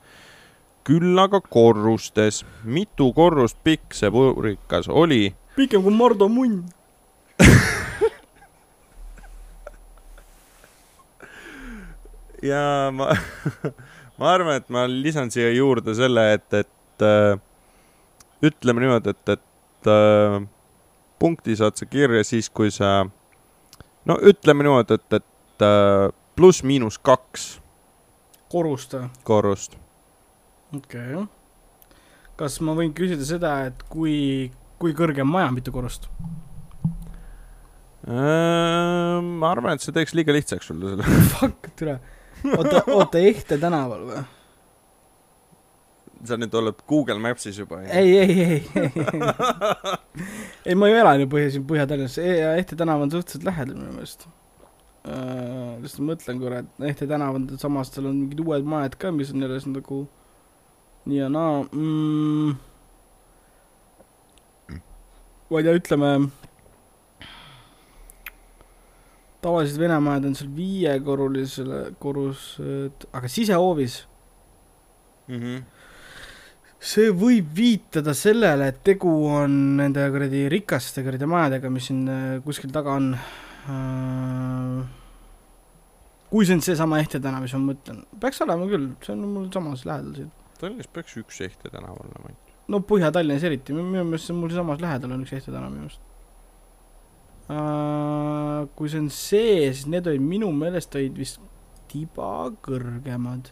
[0.83, 2.45] küll aga korrustes.
[2.63, 5.35] mitu korrust pikk see purikas oli?
[5.55, 6.63] pikem kui Mardu munn
[12.51, 13.15] ja ma
[14.21, 17.39] ma arvan, et ma lisan siia juurde selle, et, et äh,
[18.45, 20.37] ütleme niimoodi, et, et äh,
[21.21, 23.07] punkti saad sa kirja siis, kui sa,
[24.05, 27.55] no ütleme niimoodi, et, et äh, pluss-miinus kaks
[28.53, 29.09] korrust või?
[29.25, 29.79] korrust.
[30.77, 31.27] Okei okay..
[32.39, 36.09] kas ma võin küsida seda, et kui, kui kõrge on maja, mitu korrust?
[38.01, 41.05] ma arvan, et see teeks liiga lihtsaks sulle selle.
[41.35, 41.99] Fuck, türa
[42.57, 44.21] oota, oota, Ehte tänaval või?
[46.27, 47.81] sa nüüd oled Google Maps'is juba?
[47.89, 48.91] ei, ei, ei, ei,
[50.65, 53.95] ei, ma ju elan ju põhja, siin Põhja-Tallinnas e, Ehte tänav on suhteliselt lähedal minu
[53.95, 55.77] meelest uh,.
[55.81, 59.33] lihtsalt mõtlen korra, et Ehte tänav on, samas tal on mingid uued majad ka, mis
[59.33, 60.03] on jälle nagu
[61.05, 62.55] nii ja naa mm,.
[65.49, 66.11] ma ei tea, ütleme
[69.41, 74.01] tavalised Venemajad on seal viiekorrulisele korrused, aga sisehoovis
[75.27, 75.39] mm.
[75.39, 75.61] -hmm.
[76.79, 82.41] see võib viitada sellele, et tegu on nende kuradi rikaste kuradi majadega, mis siin äh,
[82.45, 83.13] kuskil taga on.
[83.69, 84.85] Äh,
[86.31, 89.49] kui see on seesama Ehte tänav, mis ma mõtlen, peaks olema küll, see on mul
[89.53, 90.31] samas lähedal siin.
[90.61, 92.55] Tallinnas peaks üks Ehte tänav olema ainult.
[92.71, 95.87] no Põhja-Tallinnas eriti, minu meelest see on mul samas lähedal on üks Ehte tänav minu
[95.87, 96.09] meelest
[97.51, 101.41] Uh, kui see on see, siis need olid minu meelest olid vist
[101.91, 103.49] tiba kõrgemad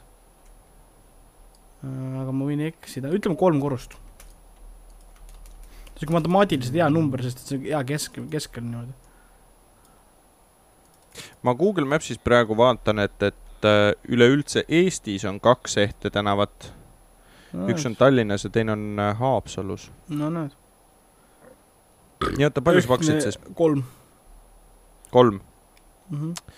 [1.84, 2.22] uh,.
[2.22, 3.98] aga ma võin eksida, ütleme kolm korrust.
[5.98, 8.96] sihuke matemaatiliselt hea number, sest et see on hea kesk, keskel niimoodi.
[11.44, 16.72] ma Google Maps'is praegu vaatan, et, et äh, üleüldse Eestis on kaks Ehte tänavat
[17.54, 17.68] no,.
[17.70, 19.92] üks on Tallinnas ja teine on Haapsalus.
[20.10, 20.56] no näed
[22.38, 23.40] nii, oota, palju sa pakkusid siis?
[23.56, 23.84] kolm.
[25.12, 25.40] kolm
[26.10, 26.20] mm?
[26.20, 26.54] -hmm.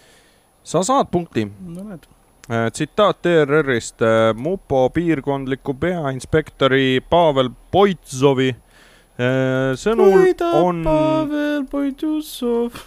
[0.63, 1.45] sa saad punkti.
[1.45, 2.08] no näed
[2.51, 12.82] äh, tsitaat ERR-ist, äh, mupo piirkondliku peainspektori Pavel Poitsovi äh, sõnul Võida on Pavel Poitsov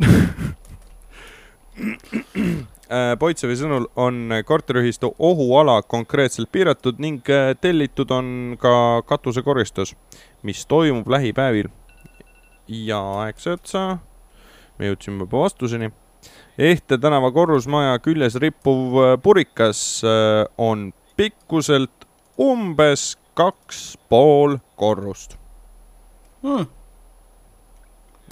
[3.18, 7.26] Poitsevi sõnul on korteriühistu ohuala konkreetselt piiratud ning
[7.60, 9.94] tellitud on ka katusekoristus,
[10.42, 11.70] mis toimub lähipäevil
[12.70, 13.82] ja aeg sai otsa.
[14.78, 15.90] me jõudsime juba vastuseni.
[16.58, 22.06] Ehte tänava korrusmaja küljes rippuv äh, purikas äh, on pikkuselt
[22.40, 25.36] umbes kaks pool korrust
[26.42, 26.66] hmm..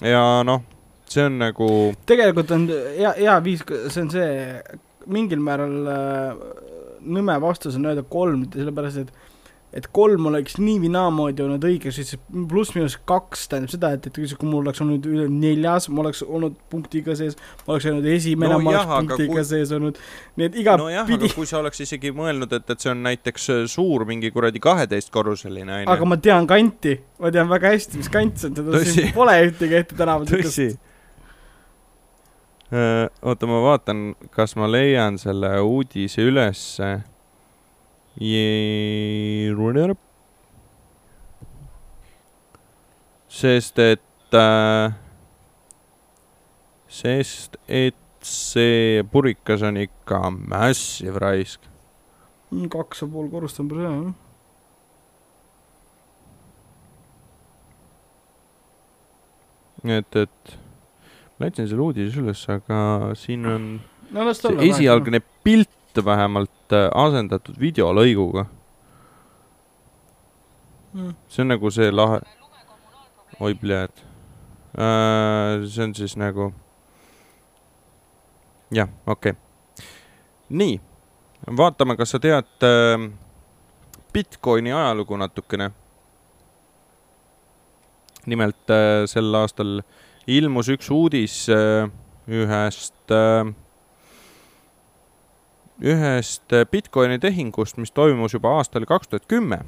[0.05, 0.65] ja noh,
[1.13, 1.71] see on nagu.
[2.09, 4.29] tegelikult on hea, hea viis, see on see
[5.09, 6.45] mingil määral äh,
[7.09, 9.17] nõme vastus on öelda kolm, sellepärast et
[9.77, 12.15] et kolm oleks nii või naamoodi olnud õige, siis
[12.49, 17.17] pluss-miinus kaks tähendab seda, et, et kui mul oleks olnud neljas, ma oleks olnud punktiga
[17.19, 19.45] sees, ma oleks olnud esimene no, ma oleks punktiga kui...
[19.51, 20.01] sees olnud,
[20.41, 23.49] nii et iga nojah aga kui sa oleks isegi mõelnud, et, et see on näiteks
[23.53, 25.93] äh, suur mingi kuradi kaheteistkorruseline, onju.
[25.99, 29.37] aga ma tean kanti, ma tean väga hästi, mis kant see on, seda siin pole
[29.51, 30.33] ühtegi ette tänavat.
[30.33, 30.71] tõsi.
[32.69, 36.89] Äh, oota, ma vaatan, kas ma leian selle uudise ülesse
[43.33, 44.93] sest et äh,,
[46.93, 51.65] sest et see purikas on ikka massive raisk.
[52.51, 54.15] Mm, kaks ja pool korrust on päris hea, jah.
[59.99, 60.68] et, et
[61.39, 62.79] ma leidsin selle uudise üles, aga
[63.19, 63.67] siin on
[64.11, 64.25] no,
[64.67, 68.47] esialgne pilt vähemalt äh, asendatud videolõiguga
[70.93, 71.15] mm..
[71.31, 72.21] see on nagu see lahe,
[73.41, 74.03] oi pljääd
[74.75, 75.67] äh,.
[75.67, 76.51] see on siis nagu,
[78.75, 79.87] jah, okei okay.,
[80.49, 80.79] nii,
[81.63, 83.09] vaatame, kas sa tead äh,
[84.13, 85.71] Bitcoini ajalugu natukene.
[88.27, 89.81] nimelt äh, sel aastal
[90.29, 91.89] ilmus üks uudis äh,
[92.29, 93.49] ühest äh,,
[95.81, 99.65] ühest äh, Bitcoini tehingust, mis toimus juba aastal kaks tuhat kümme.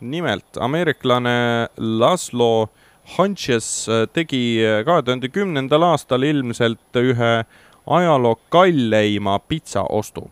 [0.00, 2.70] nimelt ameeriklane Laslo
[3.18, 7.44] Hunches tegi kahe tuhande kümnendal aastal ilmselt ühe
[7.86, 10.30] ajaloo kalleima pitsaostu.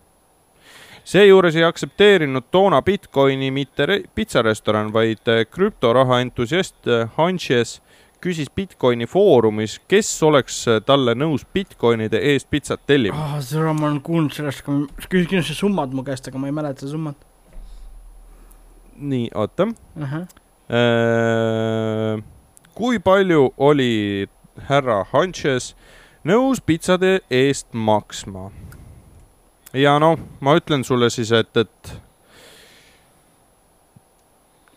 [1.04, 6.86] seejuures ei aktsepteerinud toona Bitcoini mitte re- pitsarestoran, vaid krüptoraha entusiast
[7.18, 7.80] Hunches
[8.20, 13.16] küsis Bitcoini foorumis, kes oleks äh, talle nõus Bitcoinide eest pitsat tellima.
[13.16, 14.66] ah, seda ma olen kuulnud sellest,
[15.08, 17.28] küsin kindlasti summad mu käest, aga ma ei mäleta summat
[18.98, 20.12] nii, oota uh.
[20.12, 20.26] -huh.
[20.68, 22.22] Äh,
[22.74, 24.28] kui palju oli
[24.68, 25.76] härra Hunches
[26.24, 28.50] nõus pitsade eest maksma?
[29.72, 32.00] ja noh, ma ütlen sulle siis, et, et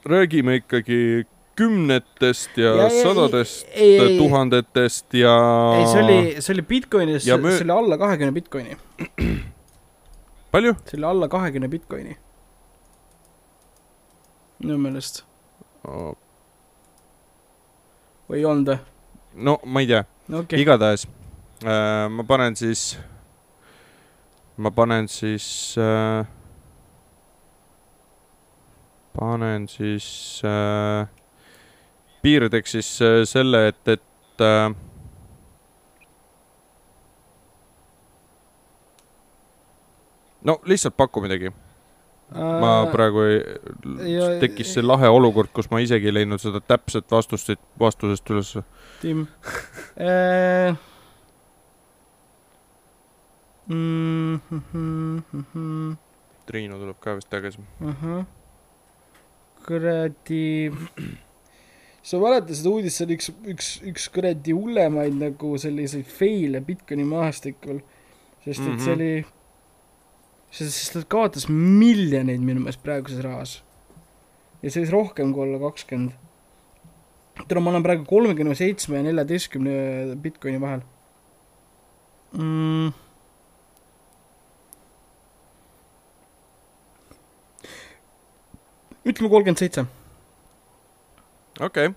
[0.05, 1.25] räägime ikkagi
[1.61, 5.35] kümnetest ja, Ja- sadadest ei- ei- tuhandetest ja.
[5.77, 8.77] ei, see oli, see oli Bitcoinis, Ja see oli alla kahekümne Bitcoini,
[10.53, 10.73] palju?
[10.89, 12.17] see oli alla kahekümne Bitcoini.
[14.61, 15.23] minu meelest,
[18.29, 18.77] või ei olnud või?
[19.47, 21.07] no ma ei tea, no okei okay., igatahes
[21.65, 22.83] äh, ma panen siis,
[24.61, 25.47] ma panen siis
[25.81, 26.25] äh,,
[29.17, 31.07] panen siis äh,
[32.21, 34.69] piirdeks siis äh, selle, et, et äh,
[40.43, 41.51] no lihtsalt paku midagi,
[42.31, 47.51] ma praegu ei tekkis see lahe olukord, kus ma isegi ei leidnud seda täpset vastust
[47.51, 48.55] siit vastusest üles.
[49.01, 49.27] Tim
[49.99, 50.77] äh,.
[56.45, 57.61] Triinu tuleb ka vist tagasi.
[57.79, 58.25] ahah,
[59.67, 60.71] kuradi,
[62.01, 67.05] sa mäletad seda uudist, see oli üks, üks, üks kuradi hullemaid nagu selliseid fail'e Bitcoini
[67.05, 67.81] maastikul,
[68.45, 68.83] sest et mm -hmm.
[68.85, 69.01] see Mhm.
[69.01, 69.25] oli,
[70.51, 73.63] sest, sest ta kaotas miljoneid minu meelest praeguses rahas.
[74.63, 76.11] ja see võis rohkem kui olla kakskümmend.
[77.47, 80.81] täna ma olen praegu kolmekümne seitsme ja neljateistkümne Bitcoini vahel
[82.33, 82.93] mm..
[89.05, 89.85] ütleme kolmkümmend seitse.
[91.59, 91.95] Okei okay..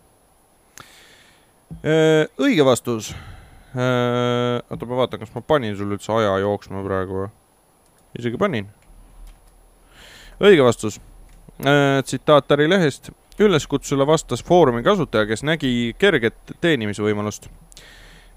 [2.38, 3.14] õige vastus.
[3.74, 7.28] oota, ma vaatan, kas ma panin sul üldse aja jooksma praegu või?
[8.18, 8.68] isegi panin.
[10.40, 11.00] õige vastus.
[12.04, 13.10] tsitaat Ärilehest.
[13.38, 17.48] üleskutsule vastas Foorumi kasutaja, kes nägi kerget teenimisvõimalust.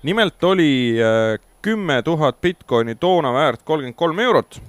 [0.03, 4.61] nimelt oli äh, kümme tuhat Bitcoini toona väärt kolmkümmend kolm eurot.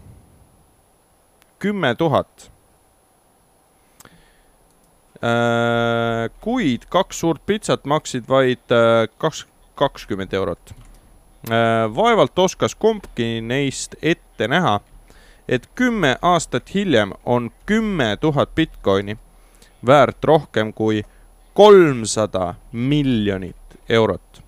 [1.58, 2.57] kümme tuhat Äh,
[6.40, 10.74] kuid kaks suurt pitsat maksid vaid äh, kaks, kakskümmend eurot.
[11.94, 14.80] vaevalt oskas kumbki neist ette näha,
[15.48, 19.16] et kümme aastat hiljem on kümme tuhat Bitcoini
[19.86, 21.02] väärt rohkem kui
[21.54, 24.42] kolmsada miljonit eurot,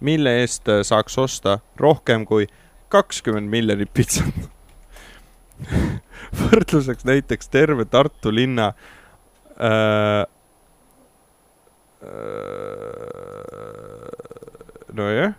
[0.00, 2.46] mille eest äh, saaks osta rohkem kui
[2.88, 4.50] kakskümmend miljonit pitsat.
[6.40, 8.95] võrdluseks näiteks terve Tartu linna Äh, äh,
[14.92, 15.34] nojah,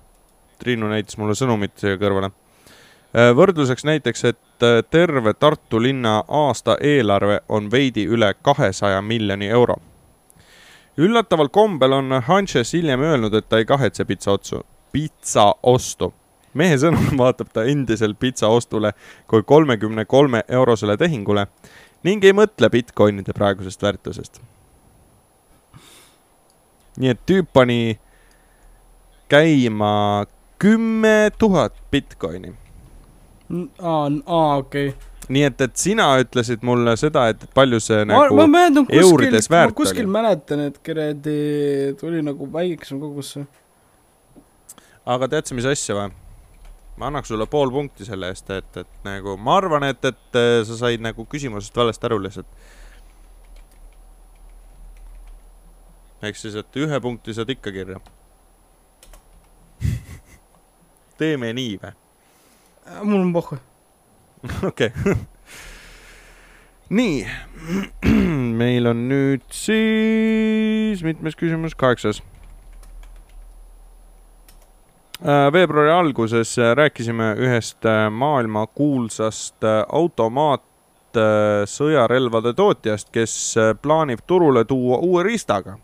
[0.59, 2.31] Triinu näitas mulle sõnumit siia kõrvale.
[3.13, 9.75] võrdluseks näiteks, et äh, terve Tartu linna aasta eelarve on veidi üle kahesaja miljoni euro.
[10.97, 16.13] üllataval kombel on Hanches hiljem öelnud, et ta ei kahetse pitsa otsu, pitsa ostu.
[16.53, 18.93] mehe sõnul vaatab ta endiselt pitsa ostule
[19.27, 21.47] kui kolmekümne kolme eurosele tehingule
[22.05, 24.41] ning ei mõtle Bitcoinide praegusest väärtusest.
[26.97, 27.99] nii et tüüp pani
[29.29, 30.25] käima
[30.59, 32.53] kümme tuhat Bitcoini.
[33.79, 34.93] aa, aa, okei.
[35.29, 39.03] nii et, et sina ütlesid mulle seda, et palju see ma, ma nagu, mäletan kuskil
[39.03, 40.13] eurides, ma väärt kuskil oli.
[40.19, 41.39] mäletan, et kuradi
[41.99, 43.35] tuli nagu väiksem kogus.
[45.05, 46.26] aga tead sa, mis asja või?
[46.97, 50.63] Ma annaks sulle pool punkti selle eest, et, et nagu ma arvan, et, et äh,
[50.67, 52.49] sa said nagu küsimusest valesti aru lihtsalt.
[56.27, 57.99] ehk siis, et ühe punkti saad ikka kirja.
[61.21, 61.93] teeme nii või?
[63.03, 63.59] mul on pohhu.
[64.69, 64.89] okei.
[66.89, 67.27] nii,
[68.61, 72.23] meil on nüüd siis mitmes küsimus, kaheksas.
[75.25, 79.55] Äh, veebruari alguses äh, rääkisime ühest äh, maailma kuulsast
[79.89, 85.77] automaatsõjarelvade tootjast, kes plaanib turule tuua uue riistaga.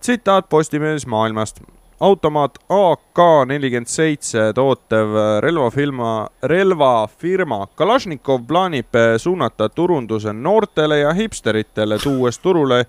[0.00, 1.60] tsitaat Postimehes Maailmast.
[2.00, 5.08] automaat AK nelikümmend seitse tootev
[5.40, 8.86] relvafirma, relvafirma Kalašnikov plaanib
[9.16, 12.84] suunata turunduse noortele ja hipsteritele, tuues turule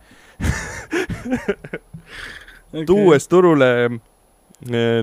[2.74, 2.86] okay.
[2.86, 3.90] tuues turule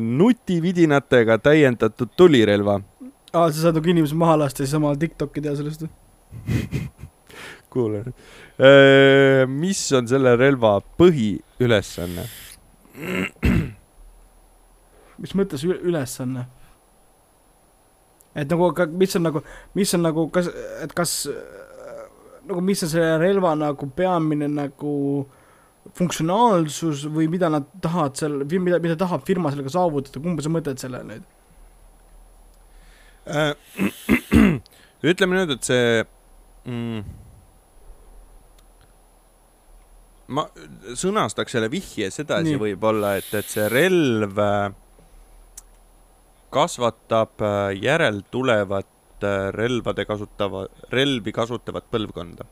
[0.01, 2.81] nutividinatega täiendatud tulirelva.
[3.33, 5.91] aa, sa saad nagu inimesi maha lasta ja siis omal Tiktoki teha sellest või?
[7.73, 8.05] kuule
[9.51, 12.25] mis on selle relva põhiülesanne?
[15.23, 16.47] mis mõttes ülesanne?
[18.35, 19.45] et nagu, mis on nagu,
[19.75, 20.49] mis on nagu, kas,
[20.85, 21.29] et kas
[22.47, 25.40] nagu, mis on selle relva nagu peamine nagu äh,
[25.97, 30.83] funktsionaalsus või mida nad tahavad seal, mida, mida tahab firma sellega saavutada, kumba sa mõtled
[30.83, 31.25] selle nüüd
[33.31, 33.55] äh,?
[35.11, 36.05] ütleme nüüd, et see
[36.69, 37.03] mm,
[40.37, 40.47] ma
[40.99, 44.71] sõnastaks selle vihje sedasi võib-olla, et, et see relv äh,
[46.55, 52.49] kasvatab äh, järeltulevat äh, relvade kasutava, relvi kasutavat põlvkonda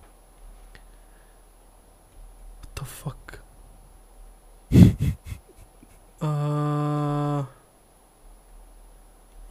[2.79, 3.28] the fuck?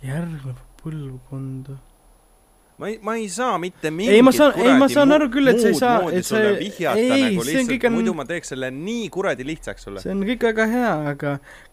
[0.07, 1.75] järgneb põlvkonda
[2.77, 5.49] ma ei, ma ei saa mitte mingit ei, ma saan, ei, ma saan aru küll,
[5.49, 8.53] et sa ei saa, et see, ei, nagu see on kõik on, muidu ma teeks
[8.53, 10.03] selle nii kuradi lihtsaks sulle.
[10.03, 11.31] see on kõik väga hea, aga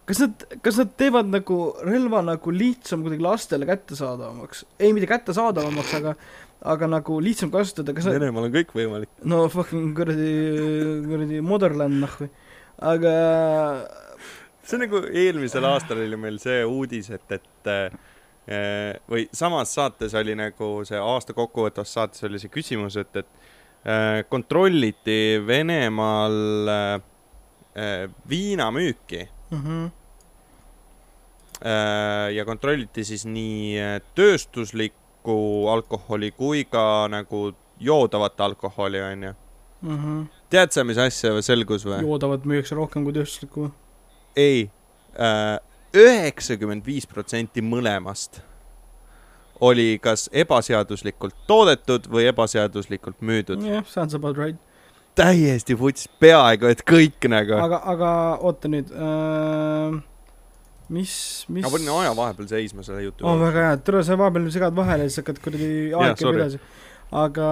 [0.09, 4.65] kas nad, kas nad teevad nagu relva nagu lihtsam kuidagi lastele kättesaadavamaks?
[4.79, 6.17] ei, mitte kättesaadavamaks, aga
[6.65, 9.13] aga nagu lihtsam kasutada, kas Venemaal on kõik võimalik.
[9.29, 10.33] no fucking kuradi,
[11.05, 12.33] kuradi Motherland noh või,
[12.85, 13.15] aga
[14.65, 20.15] see on nagu eelmisel aastal oli meil see uudis, et, et äh, või samas saates
[20.21, 23.31] oli nagu see aasta kokkuvõtvas saates oli see küsimus, et, et
[23.89, 29.63] äh, kontrolliti Venemaal äh, viinamüüki mm.
[29.63, 29.91] -hmm.
[32.35, 33.81] ja kontrolliti siis nii
[34.15, 39.33] tööstuslik õhku alkoholi kui ka nagu joodavat alkoholi, onju.
[39.83, 40.27] -hmm.
[40.55, 42.01] Tead sa, mis asja selgus või?
[42.07, 43.69] joodavat müüakse rohkem kui tööstuslikku?
[44.39, 44.69] ei,
[45.19, 45.57] äh,
[45.95, 48.43] üheksakümmend viis protsenti mõlemast
[49.65, 53.63] oli kas ebaseaduslikult toodetud või ebaseaduslikult müüdud.
[53.63, 54.59] jah yeah,, sounds about right.
[55.19, 57.59] täiesti vuts, peaaegu et kõik nagu.
[57.69, 60.03] aga, aga oota nüüd äh
[60.89, 61.65] mis, mis.
[61.65, 63.25] ma panin aja vahepeal seisma selle jutu.
[63.27, 66.61] oh, väga hea, tule sa vahepeal segad vahele ja siis hakkad kuradi, aeg käib edasi.
[67.25, 67.49] aga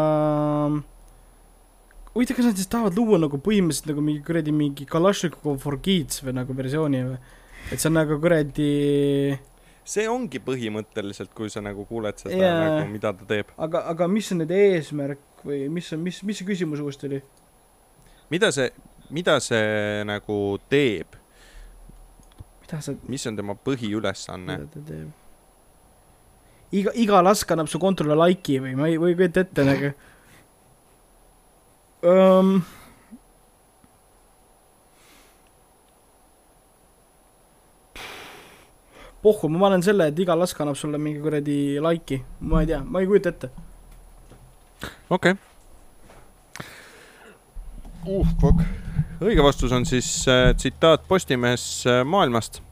[2.15, 6.23] huvitav, kas nad siis tahavad luua nagu põhimõtteliselt nagu mingi kuradi mingi Kalašnikov for kids
[6.25, 7.23] või nagu versiooni või?
[7.73, 8.71] et see on nagu kuradi
[9.83, 12.61] see ongi põhimõtteliselt, kui sa nagu kuuled seda yeah.
[12.61, 13.55] nagu, mida ta teeb.
[13.57, 17.23] aga, aga mis on nüüd eesmärk või mis on, mis, mis see küsimus uuesti oli?
[18.33, 18.69] mida see,
[19.11, 20.39] mida see nagu
[20.73, 21.19] teeb?
[22.63, 22.95] mida sa.
[23.09, 24.61] mis on tema põhiülesanne?
[26.73, 29.95] iga, iga lask annab su kontole like'i või ma ei, või kujuta ette nagu
[32.03, 32.63] um,
[39.23, 42.83] pohhu, ma panen selle, et iga lask annab sulle mingi kuradi like'i, ma ei tea,
[42.85, 43.51] ma ei kujuta ette.
[45.11, 45.37] okei okay.
[48.07, 48.63] uh, fuck
[49.23, 52.63] õige vastus on siis äh, tsitaat Postimehes äh, maailmast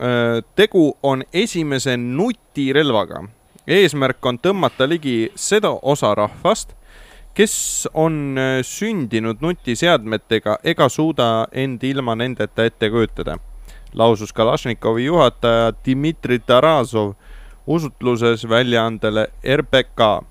[0.00, 0.42] äh,.
[0.54, 3.24] tegu on esimese nutirelvaga.
[3.66, 6.74] eesmärk on tõmmata ligi seda osa rahvast,
[7.34, 13.38] kes on äh, sündinud nutiseadmetega ega suuda end ilma nendeta ette kujutada,
[13.94, 17.14] lausus Kalašnikovi juhataja Dmitri Tarasov
[17.66, 19.26] usutluses väljaandele
[19.56, 20.26] RBK.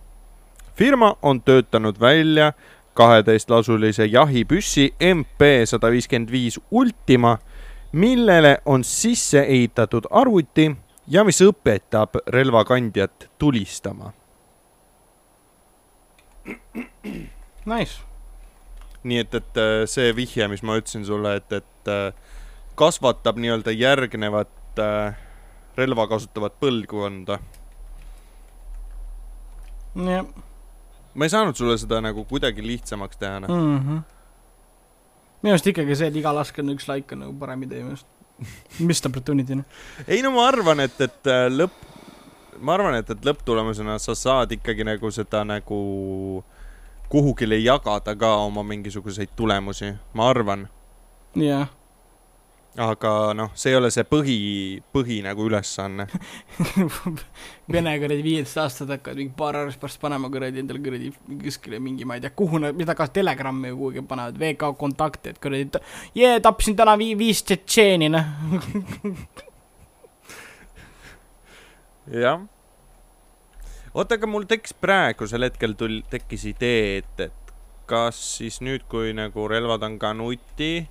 [0.76, 2.54] firma on töötanud välja
[2.94, 7.38] kaheteistasulise jahipüssi MP sada viiskümmend viis Ultima,
[7.92, 10.72] millele on sisse ehitatud arvuti
[11.08, 14.12] ja mis õpetab relvakandjat tulistama.
[17.66, 18.02] Nice.
[19.04, 22.14] nii et, et äh, see vihje, mis ma ütlesin sulle, et, et äh,
[22.78, 25.18] kasvatab nii-öelda järgnevat äh,
[25.78, 27.40] relva kasutavat põlvkonda.
[29.96, 30.26] jah
[31.14, 34.02] ma ei saanud sulle seda nagu kuidagi lihtsamaks teha, mm -hmm..
[35.42, 37.96] minu arust ikkagi see, et iga lask on üks laik, on nagu parem idee minu
[37.96, 38.08] arust.
[38.80, 39.66] Missed opportunity, noh.
[40.08, 41.91] ei no ma arvan, et, et lõpp,
[42.62, 45.82] ma arvan, et, et lõpptulemusena sa saad ikkagi nagu seda nagu
[47.12, 50.68] kuhugile jagada ka oma mingisuguseid tulemusi, ma arvan.
[51.36, 51.68] jah.
[52.78, 54.38] aga noh, see ei ole see põhi,
[54.96, 56.06] põhi nagu ülesanne.
[57.76, 61.12] Vene kuradi viieteist aastased hakkavad mingi paar aastat pärast panema kuradi endale kuradi
[61.44, 65.36] kuskile mingi, ma ei tea, kuhu nad, mida ka Telegrammi või kuhugi panevad, VK kontakti,
[65.36, 65.84] et kuradi,
[66.16, 68.32] jee, tapsin täna vii-, viis tšetšeeni, noh.
[72.12, 72.42] jah.
[73.94, 77.54] oota, aga mul tekkis praegusel hetkel tul-, tekkis idee, et, et
[77.90, 80.88] kas siis nüüd, kui nagu relvad on ka nuti,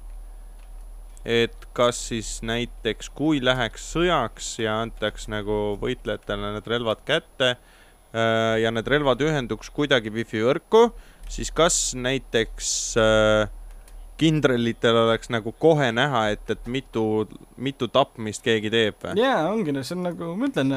[1.25, 8.57] et kas siis näiteks, kui läheks sõjaks ja antaks nagu võitlejatele need relvad kätte äh,
[8.63, 10.89] ja need relvad ühenduks kuidagi wifi võrku,
[11.29, 13.60] siis kas näiteks äh,
[14.21, 17.05] kindralitel oleks nagu kohe näha, et, et mitu,
[17.61, 19.15] mitu tapmist keegi teeb või?
[19.21, 20.75] jaa, ongi, no see on nagu, ma ütlen,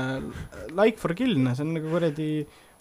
[0.77, 2.29] like for kill, noh, see on nagu kuradi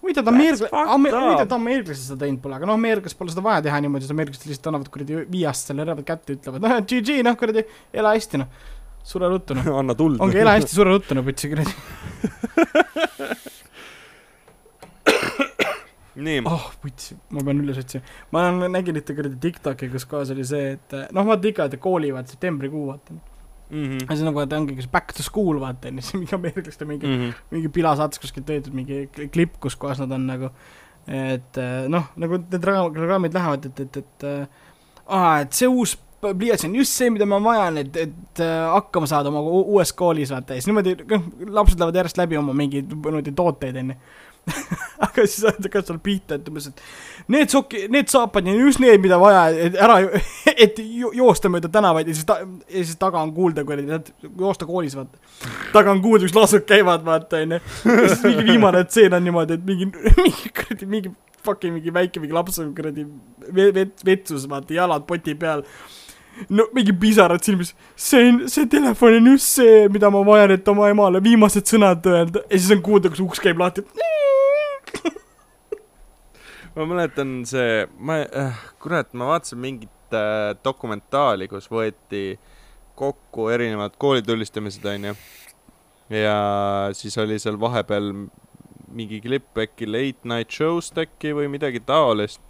[0.02, 3.46] huvitav, That's ameerikla-, fucked huvitav, et ameeriklased seda teinud pole, aga noh, ameeriklased pole seda
[3.46, 7.38] vaja teha niimoodi, sest ameeriklased lihtsalt annavad kuradi viiastasele relvad kätte, ütlevad, noh, GG, noh,
[7.38, 7.66] kuradi,
[8.02, 8.66] ela hästi, noh.
[9.06, 9.72] sure ruttu, noh.
[9.82, 10.20] anna tuld.
[10.22, 11.74] ongi, ela hästi, sure ruttu, noh, putsi kuradi.
[16.24, 18.02] nii, oh, putsi, ma pean üles otsima.
[18.34, 22.30] ma nägin ühte kuradi TikTok'i, kus kohas oli see, et noh, vaata ikka, et koolivad
[22.32, 23.18] septembrikuu, vaata.
[23.72, 24.02] Mhm.
[24.04, 27.06] ja siis nagu, et ongi see back to school, vaata, onju, siis mingi ameeriklaste mingi
[27.08, 27.30] Mhm.
[27.54, 30.50] mingi pilasaates kuskilt võetud mingi kli- klipp, kus kohas nad on nagu,
[31.08, 34.46] et eh, noh, nagu need programmid lähevad, et, et, et äh,
[35.08, 39.32] aa, et see uus pliiats on just see, mida ma vajan, et, et hakkama saada
[39.32, 41.24] oma uues koolis, vaata, ja siis niimoodi, noh,
[41.56, 43.96] lapsed lähevad järjest läbi oma mingeid niimoodi tooteid, onju.
[45.06, 46.82] aga siis hakkas seal pihta, et umbes, et
[47.32, 49.98] need soki, need saapad on just need, mida vaja, et ära,
[50.66, 54.00] et jo- joosta mööda tänavaid ja siis ta-, ja siis taga on kuulda kuradi,
[54.38, 55.18] joosta koolis, vaata.
[55.74, 57.60] taga on kuulda, kus lasud käivad, vaata, onju.
[57.86, 59.90] ja siis mingi viimane tseen on niimoodi, et mingi,
[60.24, 63.06] mingi kuradi, mingi fucking mingi väike mingi laps on kuradi
[63.48, 65.64] ve-, vet-, vetsus, vaata, jalad poti peal.
[66.48, 70.68] no mingi pisarad silmis, see on, see telefon on just see, mida ma vajan, et
[70.72, 73.84] oma emale viimased sõnad öelda ja siis on kuulda, kus uks käib lahti.
[76.76, 82.38] Ma mäletan see, ma äh,, kurat, ma vaatasin mingit äh, dokumentaali, kus võeti
[82.98, 85.14] kokku erinevad koolitulistamised, onju.
[86.12, 86.36] ja
[86.96, 88.12] siis oli seal vahepeal
[88.92, 92.42] mingi klipp äkki Late Night Show'st äkki või midagi taolist.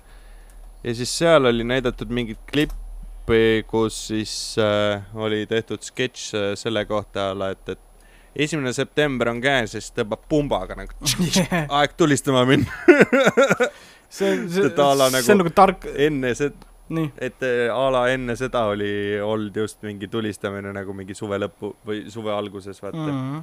[0.82, 6.84] ja siis seal oli näidatud mingit klippi, kus siis äh, oli tehtud sketš äh, selle
[6.86, 11.12] kohta, et, et esimene september on käes ja siis tõmbab pumbaga nagu
[11.78, 12.70] aeg tulistama minna.
[14.12, 16.50] see, see, nagu- see on nagu tark, enne see,
[16.92, 17.08] nii.
[17.28, 18.92] et äh, a la enne seda oli
[19.24, 23.10] olnud just mingi tulistamine nagu mingi suve lõppu või suve alguses, vaata mm..
[23.10, 23.32] mm.
[23.32, 23.42] -hmm.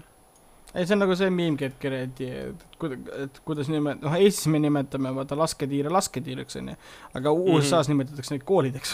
[0.75, 4.47] ei, see on nagu see miimgi, et kuradi, et kuida-, et kuidas nimet-, noh Eestis
[4.53, 6.75] me nimetame vaata lasketiire lasketiireks onju,
[7.17, 7.93] aga USA-s Mhm.
[7.97, 8.89] nimetatakse neid koolideks.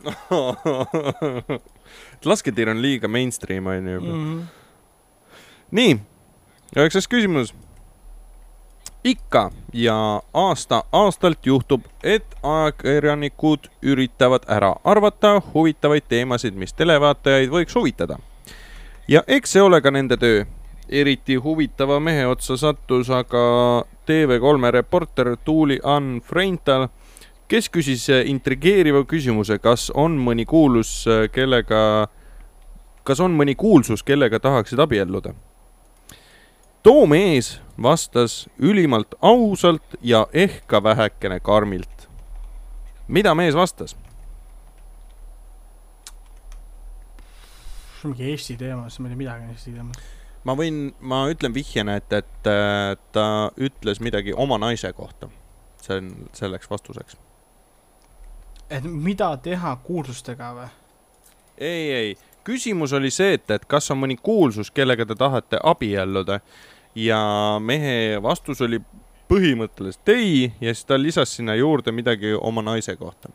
[2.30, 4.30] lasketiir on liiga mainstream, onju juba mm..
[4.30, 4.38] Mhm.
[5.76, 5.92] nii,
[6.76, 7.52] üheksas küsimus.
[9.04, 18.18] Ikka ja aasta-aastalt juhtub, et ajakirjanikud üritavad ära arvata huvitavaid teemasid, mis televaatajaid võiks huvitada.
[19.08, 20.44] ja eks see ole ka nende töö.
[20.88, 26.88] eriti huvitava mehe otsa sattus aga TV3 reporter Tuuli-Ann Freintal,
[27.48, 32.08] kes küsis intrigeeriva küsimuse, kas on mõni kuulus, kellega,
[33.04, 35.34] kas on mõni kuulsus, kellega tahaksid abielluda?
[36.82, 42.08] Too mees vastas ülimalt ausalt ja ehk ka vähekene karmilt.
[43.08, 43.96] mida mees vastas?
[48.04, 50.00] mingi Eesti teema, siis ma ei tea midagi Eesti teemast.
[50.44, 52.48] ma võin, ma ütlen vihjena, et, et
[53.12, 55.28] ta ütles midagi oma naise kohta.
[55.82, 57.16] see on selleks vastuseks.
[58.70, 60.68] et mida teha kuulsustega või?
[61.58, 66.40] ei, ei, küsimus oli see, et, et kas on mõni kuulsus, kellega te tahate abielluda
[66.94, 67.20] ja
[67.62, 68.80] mehe vastus oli
[69.30, 73.30] põhimõtteliselt ei ja siis ta lisas sinna juurde midagi oma naise kohta.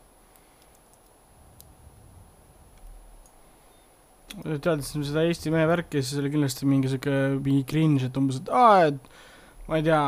[4.44, 8.50] teades seda Eesti mehe värki, siis oli kindlasti mingi siuke, mingi cringe, et umbes, et
[8.52, 10.00] aa, et ma ei tea,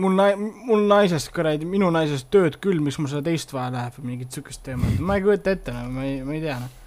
[0.00, 3.98] mul nai-, mul naisest kuradi, minu naisest tööd küll, miks mul seda teist vaja läheb
[4.00, 6.82] või mingit siukest teemat, ma ei kujuta ette, ma ei, ma ei tea, noh.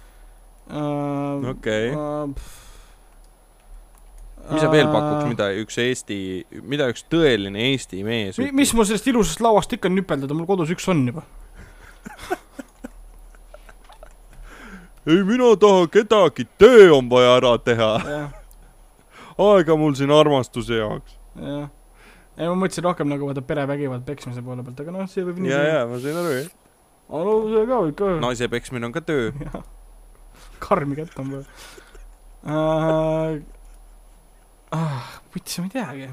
[1.54, 1.94] Okei.
[4.48, 6.16] Mis sa veel pakuks, mida üks Eesti,
[6.66, 10.72] mida üks tõeline Eesti mees Mi-, mis mul sellest ilusast lauast ikka nüpeldada, mul kodus
[10.74, 11.22] üks on juba.
[15.10, 17.90] ei, mina taha kedagi, töö on vaja ära teha,
[19.46, 21.12] aega mul siin armastuse jaoks.
[21.36, 21.68] jah.
[22.34, 25.52] ei, ma mõtlesin rohkem nagu vaata perevägivald peksmise poole pealt, aga noh, see võib nii
[25.52, 26.50] ja, ja ma sain aru, jah.
[27.12, 28.06] aga no see ka võib ka.
[28.26, 29.30] naise peksmine on ka töö.
[30.66, 31.46] karmi kätt on vaja.
[34.72, 36.08] ah, vuts, ma ei teagi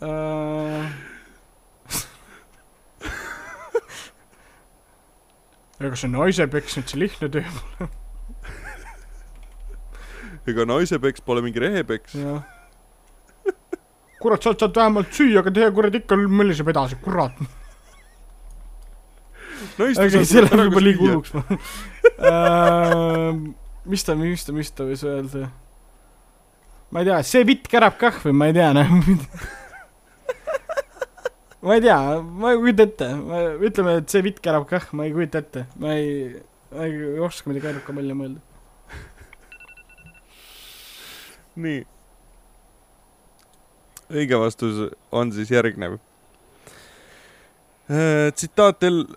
[0.00, 0.86] uh,.
[5.84, 7.44] ega see naise peksnud, see lihtne töö,
[10.50, 12.14] ega naise peks pole mingi rehepeks.
[12.20, 12.42] jah.
[14.22, 17.36] kurat, sa saad vähemalt süüa, aga teie kuradi ikka möliseb edasi, kurat.
[19.80, 21.30] naiste aga see läheb juba liiga hulluks.
[23.92, 25.50] mis ta, mis ta, mis ta võis öelda?
[26.94, 28.90] Ma ei tea, see vitt kärab kah või ma ei tea, noh.
[31.66, 33.08] ma ei tea, ma ei kujuta ette,
[33.66, 36.38] ütleme, et see vitt kärab kah, ma ei kujuta ette, ma ei,
[36.70, 38.38] ma ei oska midagi rohkem välja mõelda.
[41.64, 41.80] nii.
[44.14, 44.78] õige vastus
[45.10, 45.98] on siis järgnev.
[48.38, 49.08] tsitaat El-,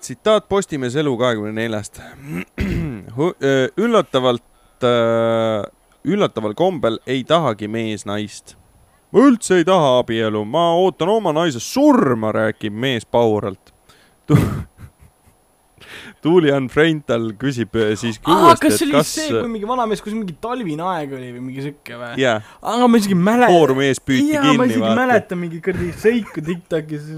[0.00, 2.02] tsitaat Postimees Elu kahekümne neljast.
[3.86, 4.50] üllatavalt,
[6.04, 8.56] üllataval kombel ei tahagi mees naist.
[9.12, 13.72] ma üldse ei taha abielu, ma ootan oma naise surma, räägib mees pauralt.
[16.22, 19.68] Tuuli-Ann Freintal küsib äh, siiski aa, uuesti, kas see et oli kas see, kui mingi
[19.68, 22.12] vanamees, kus mingi talvine aeg oli või mingi siuke või?
[22.22, 23.56] jah, aga ma isegi mäletan.
[23.56, 24.98] koormees püüti ma kinni, isegi vaata.
[25.00, 27.08] mäletan mingi kuradi seiku Tiktokis.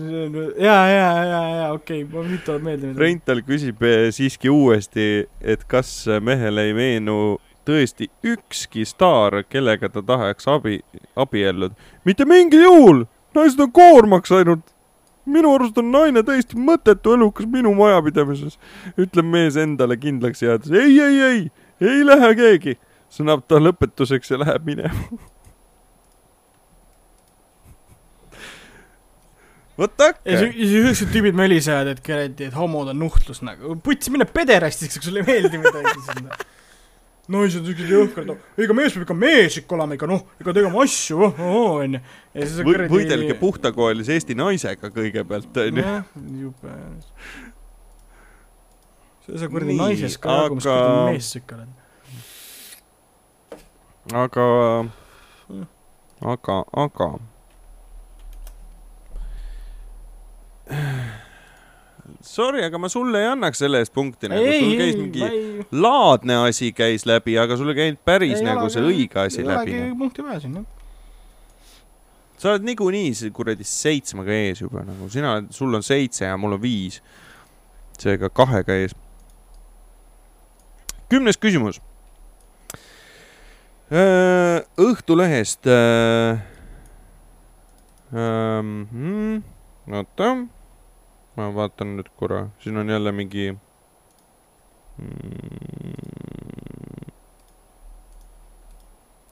[0.57, 2.95] ja, ja, ja, ja okei okay,, mul nüüd tuleb meelde.
[2.99, 5.09] Rental küsib eh, siiski uuesti,
[5.45, 5.93] et kas
[6.25, 7.19] mehele ei meenu
[7.67, 10.81] tõesti ükski staar, kellega ta tahaks abi,
[11.17, 11.75] abielluda.
[12.05, 13.05] mitte mingil juhul,
[13.35, 14.71] naised on koormaks ainult.
[15.25, 18.59] minu arust on naine täiesti mõttetu elukas minu majapidamises,
[19.01, 20.71] ütleb mees endale kindlaks jäädes.
[20.71, 21.51] ei, ei, ei,
[21.81, 22.79] ei lähe keegi,
[23.11, 25.09] sõnab ta lõpetuseks ja läheb minema.
[29.79, 30.37] vot ja äkki.
[30.39, 33.77] siis siuksed tüübid mölisevad, et kuradi, et homod on nuhtlus nagu.
[33.83, 35.95] putsi, mine pederastiks, kui sulle ei meeldi midagi.
[37.33, 38.29] Naised siuksed jõhkrad,
[38.61, 42.01] ega mees peab ikka mees ikka olema ikka noh, ikka tegema asju, onju.
[42.35, 43.35] ja siis on Võ- võidelge.
[43.41, 45.85] puhtakoelise Eesti naisega kõigepealt, onju.
[46.43, 46.75] jube.
[49.25, 51.73] see sa kuradi naises ka aga- kuradi mees ikka oled.
[54.25, 54.45] aga,
[56.35, 56.57] aga,
[56.87, 57.09] aga.
[62.21, 65.01] Sorry, aga ma sulle ei annaks selle eest punkti, nagu ei, sul ei, käis ei,
[65.01, 65.67] mingi ei.
[65.73, 69.41] laadne asi käis läbi, aga sul ei käinud päris Ei nagu ole, see õige asi
[69.41, 69.77] ei läbi.
[69.79, 70.67] olegi punkti vaja siin, jah.
[72.41, 76.63] sa oled niikuinii kuradi seitsmega ees juba nagu, sina sul on seitse ja mul on
[76.63, 77.01] viis.
[78.01, 78.97] seega kahega ees.
[81.09, 81.81] kümnes küsimus.
[84.81, 85.69] Õhtulehest.
[89.95, 90.29] oota,
[91.37, 93.49] ma vaatan nüüd korra, siin on jälle mingi
[94.99, 95.09] mm,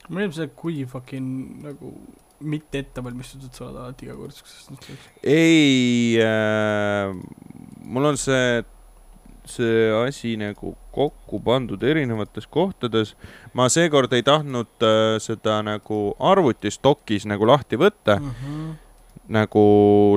[0.08, 1.92] mulle meeldib see, kui fucking nagu
[2.42, 4.70] mitte ettevalmistatud sa oled alati iga kord siuksest.
[5.22, 7.14] ei äh,,
[7.86, 8.64] mul on see,
[9.46, 13.14] see asi nagu kokku pandud erinevates kohtades.
[13.54, 18.72] ma seekord ei tahtnud äh, seda nagu arvutistokis nagu lahti võtta mm, Mhm.
[19.28, 19.62] Nagu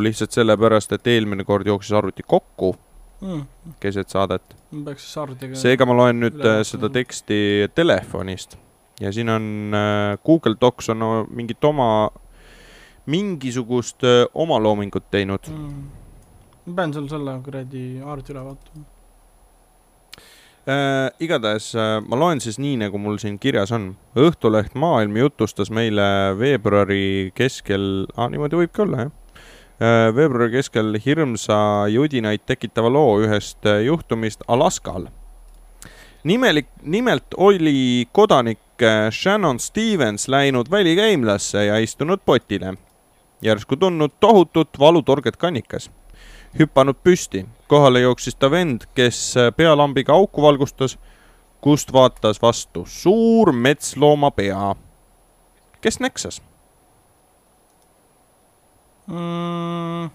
[0.01, 2.75] lihtsalt sellepärast, et eelmine kord jooksis arvuti kokku
[3.21, 3.45] Mm.
[3.79, 4.55] keset saadet.
[4.85, 5.55] peaks siis arvutiga.
[5.55, 7.37] seega ma loen nüüd üle äh, seda teksti
[7.75, 8.57] telefonist
[8.99, 12.09] ja siin on äh, Google Docs on no, mingit oma,
[13.05, 15.47] mingisugust äh, omaloomingut teinud.
[15.47, 15.87] mm..
[16.65, 18.85] ma pean sul selle kuradi arvuti üle vaatama.
[20.65, 23.91] Äh, igatahes äh, ma loen siis nii, nagu mul siin kirjas on.
[24.17, 29.11] Õhtuleht Maailm jutustas meile veebruari keskel ah,, niimoodi võibki olla jah
[29.77, 30.07] äh,.
[30.17, 31.57] veebruari keskel hirmsa
[31.93, 35.05] judinaid tekitava loo ühest äh, juhtumist Alaskal.
[36.25, 42.73] nimelik, nimelt oli kodanik äh, Shannon Stevens läinud välikäimlasse ja istunud potile.
[43.41, 45.91] järsku tundnud tohutut valutorget kannikas
[46.59, 50.97] hüpanud püsti, kohale jooksis ta vend, kes pealambiga auku valgustas,
[51.61, 54.75] kust vaatas vastu suur metslooma pea.
[55.81, 56.41] kes neksas?
[59.07, 60.09] mm..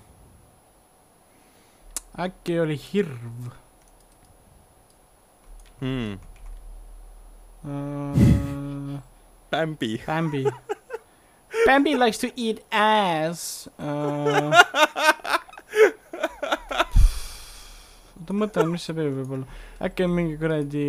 [2.18, 3.51] äkki oli hirv
[5.80, 6.18] Hmm.
[7.64, 9.01] uh,?
[9.51, 10.03] Bambi.
[10.07, 10.45] Bambi.
[11.66, 14.53] Bambi likes to eat ass uh.
[18.31, 19.47] oota, mõtlen, mis see veel võib olla.
[19.87, 20.85] äkki on mingi kuradi,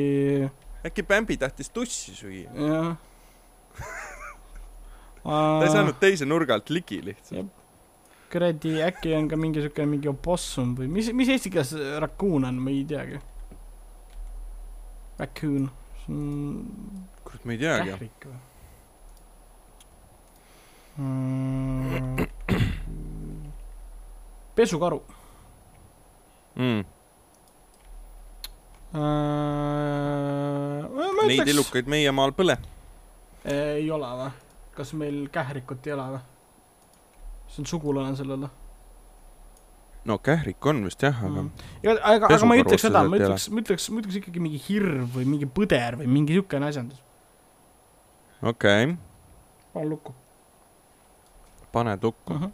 [0.88, 2.50] äkki Bambi tahtis tussi süüa?
[2.54, 2.92] jah.
[5.24, 7.52] ta ei saanud teise nurga alt ligi lihtsalt.
[8.32, 11.72] kuradi, äkki on ka mingi siuke mingi opossum või mis, mis eesti keeles
[12.04, 13.18] rakuun on, ma ei teagi.
[15.22, 15.64] Raccoon,
[16.04, 16.26] see on
[17.26, 17.90] kurat, ma ei teagi.
[17.92, 18.40] kährik või
[21.02, 22.16] mm.
[24.58, 25.00] pesukaru
[26.56, 26.84] Mm.
[28.96, 30.88] äh,.
[31.22, 32.58] Neid ütleks, ilukaid meie maal pole.
[33.46, 34.32] ei ole või?
[34.76, 36.24] kas meil kährikut ei ole või?
[37.52, 38.50] see on sugulane sellele.
[40.06, 41.52] no kährik on vist jah, aga Mm.
[41.84, 44.60] ja aga, aga ma ei ütleks seda, ma ütleks, ma ütleks, ma ütleks ikkagi mingi
[44.70, 47.00] hirv või mingi põder või mingi siukene asjandus.
[48.42, 48.98] okei okay.,
[49.74, 50.16] panen lukku
[51.72, 52.42] pane tukku, uh.
[52.42, 52.52] -huh.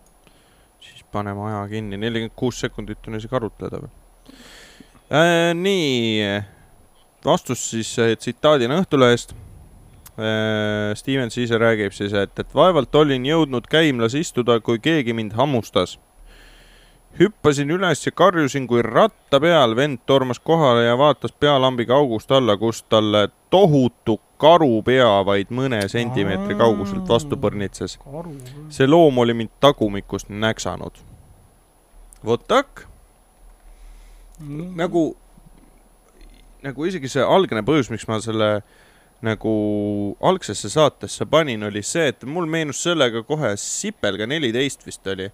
[0.79, 3.93] siis paneme aja kinni, nelikümmend kuus sekundit on isegi arutleda veel
[5.11, 5.53] äh,.
[5.53, 6.23] nii,
[7.25, 9.33] vastus siis äh, tsitaadina Õhtulehest
[10.17, 10.95] äh,.
[10.95, 15.99] Stevens ise räägib siis, et, et vaevalt olin jõudnud käimlas istuda, kui keegi mind hammustas.
[17.19, 22.57] hüppasin üles ja karjusin kui ratta peal, vend tormas kohale ja vaatas pealambiga august alla,
[22.57, 27.97] kust talle tohutu karupea vaid mõne sentimeetri kauguselt vastu põrnitses.
[28.69, 30.93] see loom oli mind tagumikust näksanud.
[32.25, 32.87] vot tak.
[34.39, 35.07] nagu,
[36.65, 38.51] nagu isegi see algne põhjus, miks ma selle
[39.25, 39.51] nagu
[40.21, 45.31] algsesse saatesse panin, oli see, et mul meenus sellega kohe Sipelga neliteist vist oli,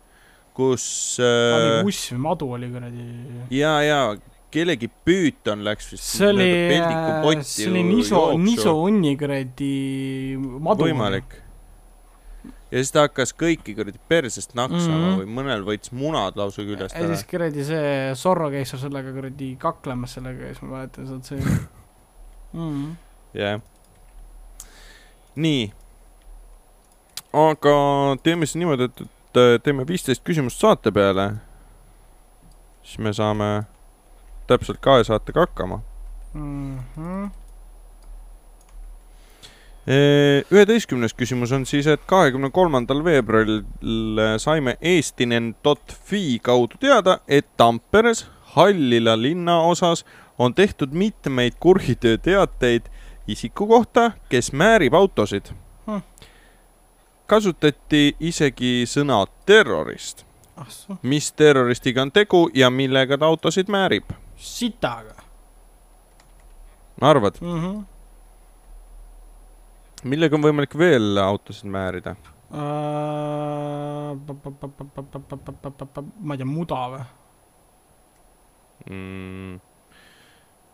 [0.55, 0.85] kus
[1.19, 3.07] oli äh, uss või madu oli kuradi.
[3.51, 3.99] ja, ja
[4.53, 9.73] kellegi püüton läks vist see oli, peldikupotti see oli Niso, Niso Unni kuradi
[10.39, 10.87] madu.
[10.87, 11.42] võimalik.
[12.73, 15.03] Ja siis ta hakkas kõiki kuradi persest naksama mm.
[15.03, 15.19] -hmm.
[15.21, 17.27] või mõnel võttis munad lausa küljest ja ära siis.
[17.29, 21.43] kuradi see Zorro käis seal sellega kuradi kaklemas sellega ja siis ma mäletan sealt see
[22.57, 22.95] mm..
[23.37, 23.61] jah.
[25.35, 25.67] nii.
[27.43, 27.75] aga
[28.25, 31.29] teeme siis niimoodi, et, et teeme viisteist küsimust saate peale.
[32.81, 33.51] siis me saame
[34.47, 35.81] täpselt kahe saatega hakkama.
[36.33, 37.29] Mm -hmm.
[39.87, 43.63] Üheteistkümnes küsimus on siis, et kahekümne kolmandal veebruaril
[44.39, 50.05] saime Eestinen.fi kaudu teada, et Tamperes Hallila linnaosas
[50.39, 52.87] on tehtud mitmeid kurhitööteateid
[53.27, 55.51] isiku kohta, kes määrib autosid
[55.85, 55.99] Hmm.
[57.27, 60.25] kasutati isegi sõna terrorist.
[60.55, 60.67] ah
[61.01, 64.03] mis terroristiga on tegu ja millega ta autosid määrib?
[64.37, 65.15] sitaga
[67.01, 67.61] arvad, mm.
[67.61, 67.83] -hmm.
[70.09, 72.15] Millega on võimalik veel autosid määrida?
[72.53, 74.13] Uh,
[76.21, 77.03] ma ei tea, muda või?
[78.89, 79.55] mm..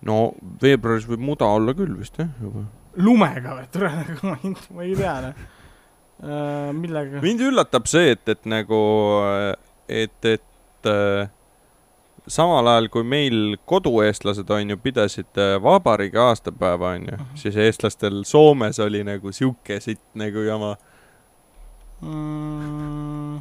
[0.09, 0.17] no
[0.61, 2.65] veebruaris võib muda olla küll vist jah juba.
[2.99, 3.91] lumega või, tule,
[4.25, 6.69] ma ei, ma ei tea noh uh,.
[6.75, 7.23] millega?
[7.23, 8.79] mind üllatab see, et, et nagu,
[9.87, 11.29] et, et äh,
[12.27, 18.23] samal ajal kui meil kodueestlased on ju pidasid äh, vabariigi aastapäeva on ju, siis eestlastel
[18.27, 20.75] Soomes oli nagu sihuke sitt nagu jama.
[22.01, 23.39] mm,.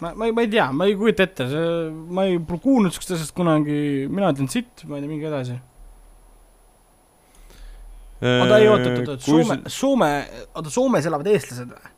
[0.00, 2.94] ma, ma ei, ma ei tea, ma ei kujuta ette, see, ma ei pole kuulnud
[2.94, 5.58] siukest asjast kunagi, mina ütlen sitt, ma ei tea, minge edasi.
[8.20, 10.12] oota, ei, oot, oot, oot, Soome, Soome,
[10.54, 11.96] oota, Soomes elavad eestlased või?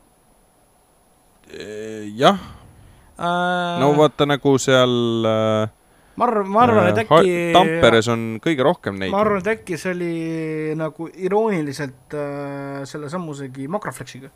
[2.17, 2.39] jah,
[3.17, 5.69] no vaata nagu seal äh,
[6.17, 9.21] ma arvan, ma arvan, et äh, äkki Tamperes on kõige rohkem neid ma.
[9.23, 10.13] arvan, et äkki see oli
[10.79, 14.33] nagu irooniliselt äh, selle sammusegi Makroflexiga.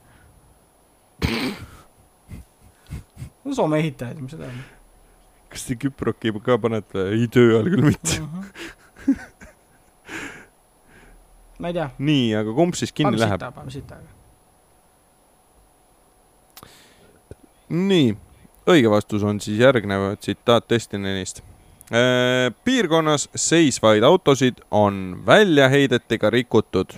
[3.44, 4.66] no Soome ehitajad, mis seda on
[5.50, 7.10] kas te Küproki ka panete?
[7.16, 8.20] ei, töö ajal küll mitte.
[8.22, 8.28] uh.
[9.08, 9.16] -huh.
[11.60, 13.40] ma ei tea, nii, aga kumb siis kinni paneme läheb?
[13.42, 13.96] sita, paneme sita.
[17.70, 18.18] nii,
[18.68, 21.42] õige vastus on siis järgnev tsitaat Destinenist.
[22.64, 26.92] piirkonnas seisvaid autosid on väljaheidetega rikutud.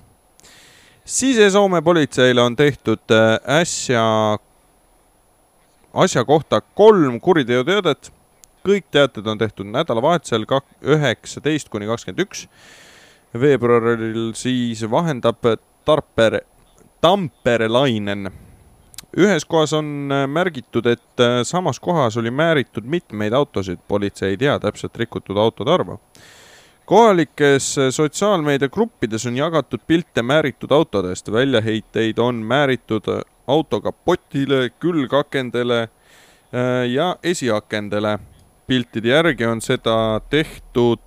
[1.05, 4.37] Sise-Soome politseile on tehtud äh, äsja
[5.93, 8.11] asja kohta kolm kuriteoteadet.
[8.67, 10.43] kõik teated on tehtud nädalavahetusel
[10.83, 12.47] üheksateist kuni kakskümmend üks
[13.33, 15.39] veebruaril siis vahendab
[15.85, 16.41] Tarper,
[17.01, 18.27] Tamperelainen
[19.17, 24.37] ühes kohas on äh, märgitud, et äh, samas kohas oli määritud mitmeid autosid, politsei ei
[24.37, 25.99] tea täpselt rikutud autode arvu.
[26.85, 33.03] kohalikes äh, sotsiaalmeediagruppides on jagatud pilte määritud autodest, väljaheiteid on määritud
[33.47, 35.89] auto kapotile, külgakendele
[36.89, 38.19] ja esiakendele.
[38.67, 40.99] piltide järgi on seda tehtud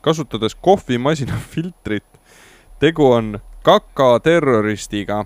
[0.00, 2.06] kasutades kohvimasina filtrit.
[2.78, 5.24] tegu on kakaterroristiga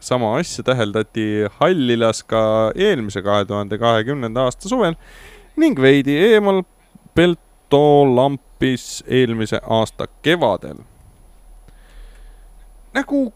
[0.00, 4.96] sama asja täheldati Hallilas ka eelmise kahe tuhande kahekümnenda aasta suvel
[5.60, 6.64] ning veidi eemal
[7.14, 7.40] Belt
[7.70, 10.78] auto lampis eelmise aasta kevadel.
[12.94, 13.32] nagu,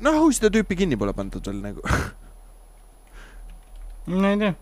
[0.00, 1.80] noh, seda tüüpi kinni pole pandud veel nagu
[4.12, 4.52] ma ei tea.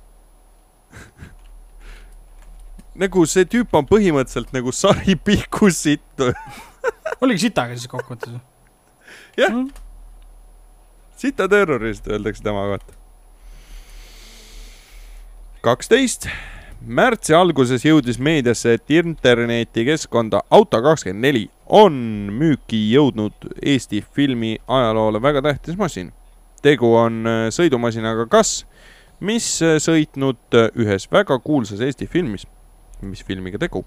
[3.03, 6.23] nagu see tüüp on põhimõtteliselt nagu sari pihku sitt.
[7.21, 8.43] oligi sitaga siis kokkuvõttes või?
[9.37, 9.51] Jah.
[9.51, 9.71] Mm.
[11.17, 12.95] sita terrorist öeldakse tema kohta.
[15.61, 16.27] kaksteist,
[16.81, 21.93] märtsi alguses jõudis meediasse, et internetikeskkonda Auto24 on
[22.33, 26.13] müüki jõudnud Eesti filmi ajaloole väga tähtis masin.
[26.63, 28.67] tegu on äh, sõidumasinaga Kas,
[29.21, 32.47] mis äh, sõitnud äh, ühes väga kuulsas Eesti filmis.
[33.03, 33.85] mis filmiga tegu?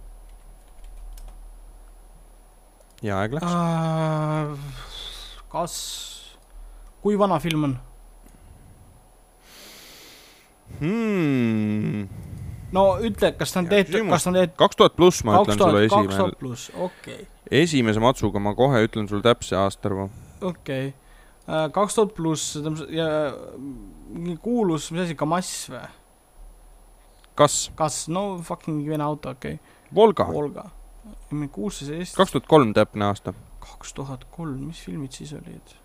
[3.03, 3.51] ja aeg läks.
[3.51, 4.92] Äh,
[5.53, 5.73] kas,
[7.03, 7.75] kui vana film on?
[10.79, 12.07] Hmm.
[12.73, 15.53] no ütle, kas ta on tehtud, kas ta on tehtud kaks tuhat pluss, ma kaks
[15.53, 17.27] ütlen sulle tuhat, kaks esimene tuhat, pluss, okei,
[17.61, 20.09] esimese matsuga ma kohe ütlen sulle täpse aastaarvu.
[20.49, 20.93] okei.
[21.77, 22.57] kaks tuhat pluss
[22.89, 23.07] ja
[24.09, 25.85] mingi kuulus, mis asi, Kamass või?
[27.37, 29.59] kas kas, no fucking vene auto, okei
[29.93, 30.69] Volga okay., Volga.
[31.29, 32.17] mingi kuulsus Eesti.
[32.17, 33.33] kaks tuhat kolm täpne aasta.
[33.64, 35.76] Kaks tuhat kolm, mis filmid siis olid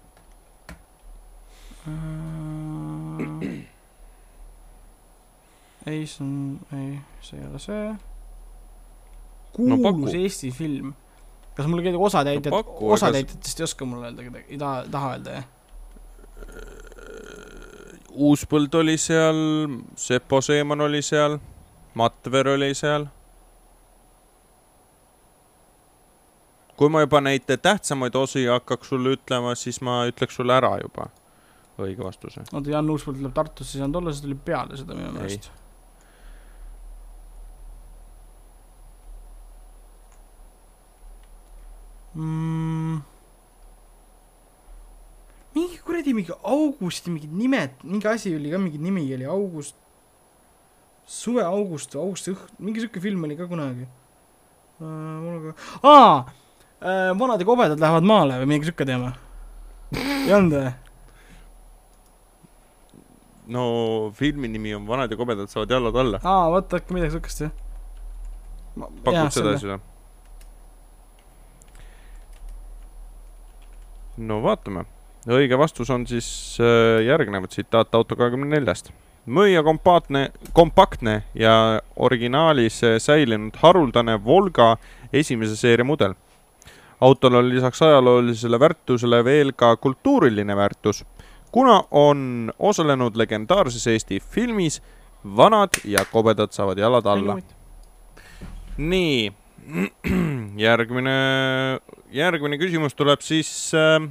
[1.89, 3.66] äh,?
[5.87, 7.85] ei, see on, ei, see ei ole see.
[9.59, 10.95] No kuulus Eesti film.
[11.57, 15.12] kas mul kedagi osatäitjat No no,, osatäitjatest ei oska mulle öelda kedagi, ei taha, taha
[15.16, 15.47] öelda jah?
[18.18, 19.39] Uuspõld oli seal,
[19.99, 21.39] Sepo Seeman oli seal,
[21.99, 23.07] Matver oli seal.
[26.79, 31.09] Kui ma juba neid tähtsamaid osi hakkaks sulle ütlema, siis ma ütleks sulle ära juba
[31.79, 32.45] õige vastuse.
[32.53, 35.51] oota, Jan Uuspõld tuleb Tartusse, ei saanud olla, see tuli peale seda minu meelest.
[42.18, 42.97] Mm.
[45.55, 49.76] mingi kuradi mingi Augusti mingid nimed, mingi asi oli ka, mingi nimi oli August,
[51.07, 54.85] suve August Augusti õht-, mingi siuke film oli ka kunagi uh,.
[54.89, 55.57] mul ka,
[55.87, 56.47] aa
[56.81, 59.12] vanad ja kobedad lähevad maale või mingi siuke teema.
[59.97, 60.74] ei olnud või?
[63.49, 63.64] no
[64.14, 66.20] filmi nimi on Vanad ja kobedad saavad jalad alla.
[66.24, 67.53] aa, vot äkki midagi siukest jah.
[69.05, 69.81] pakud seda või?
[74.29, 74.85] no vaatame.
[75.29, 76.29] õige vastus on siis
[76.61, 78.93] äh, järgnev tsitaat auto kahekümne neljast.
[79.26, 84.76] müüa kompaktne, kompaktne ja originaalis äh, säilinud haruldane Volga
[85.12, 86.14] esimese seeria mudel.
[87.01, 91.05] Autol on lisaks ajaloolisele väärtusele veel ka kultuuriline väärtus,
[91.53, 94.82] kuna on osalenud legendaarses Eesti filmis
[95.36, 97.38] Vanad ja kobedad saavad jalad alla.
[98.78, 99.32] nii,
[100.68, 101.16] järgmine,
[102.14, 104.07] järgmine küsimus tuleb siis äh,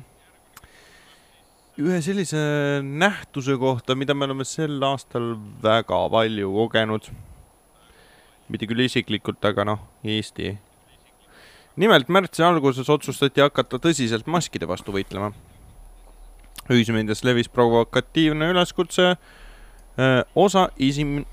[1.77, 2.39] ühe sellise
[2.83, 7.09] nähtuse kohta, mida me oleme sel aastal väga palju kogenud.
[8.49, 10.57] mitte küll isiklikult, aga noh, Eesti.
[11.77, 15.31] Nimelt märtsi alguses otsustati hakata tõsiselt maskide vastu võitlema.
[16.69, 21.25] ühismeedias levis provokatiivne üleskutse äh, osa isim-,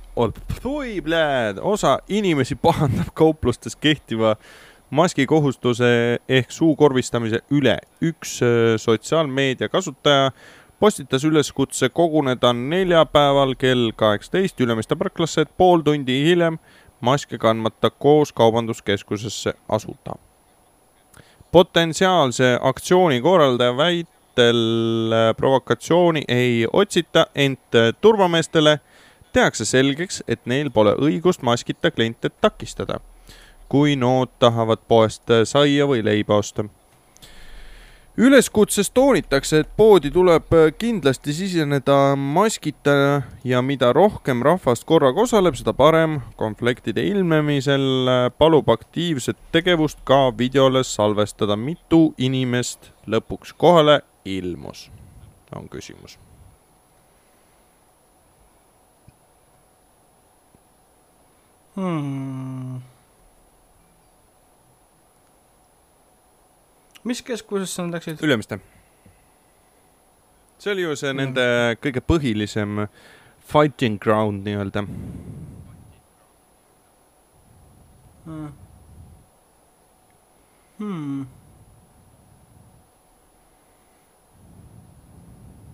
[1.63, 4.37] osa inimesi pahandab kauplustes kehtiva
[4.91, 7.79] maskikohustuse ehk suu korvistamise üle.
[8.03, 10.31] üks öö, sotsiaalmeedia kasutaja
[10.81, 16.59] postitas üleskutse koguneda neljapäeval kell kaheksateist Ülemiste parklasse, et pool tundi hiljem
[17.01, 20.15] maske kandmata koos kaubanduskeskusesse asuda.
[21.55, 28.81] Potentsiaalse aktsiooni korraldaja väitel äh, provokatsiooni ei otsita, ent äh, turvameestele
[29.33, 32.99] tehakse selgeks, et neil pole õigust maskita kliente takistada,
[33.69, 36.67] kui nood tahavad poest saia või leiba osta.
[38.17, 45.73] Üleskutses toonitakse, et poodi tuleb kindlasti siseneda maskita ja mida rohkem rahvast korraga osaleb, seda
[45.73, 46.21] parem.
[46.37, 54.91] konfliktide ilmnemisel palub aktiivset tegevust ka videole salvestada, mitu inimest lõpuks kohale ilmus,
[55.57, 56.19] on küsimus
[61.75, 62.94] hmm..
[67.05, 68.23] Mis keskusesse nad läksid?
[68.25, 68.59] Ülemiste.
[70.59, 71.45] see oli ju see nende
[71.85, 72.87] kõige põhilisem
[73.45, 74.85] fighting ground nii-öelda.
[78.25, 78.53] Hmm.
[80.79, 81.27] Hmm.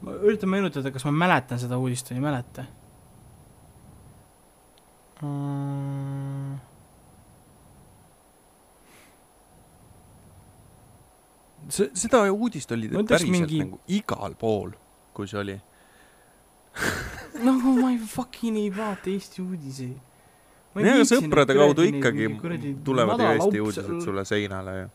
[0.01, 2.65] ma üritan meenutada, kas ma mäletan seda uudist või ei mäleta
[5.23, 6.70] mm..
[11.75, 13.59] see, seda uudist oli ütleks päriselt mingi...
[13.65, 14.73] nagu igal pool,
[15.17, 15.57] kui see oli.
[17.49, 19.99] nagu ma ei fucking ei vaata Eesti uudiseid.
[20.87, 22.31] ja sõprade kaudu ikkagi
[22.87, 24.01] tulevad ju Eesti uudised.
[24.05, 24.89] sulle seinale ju.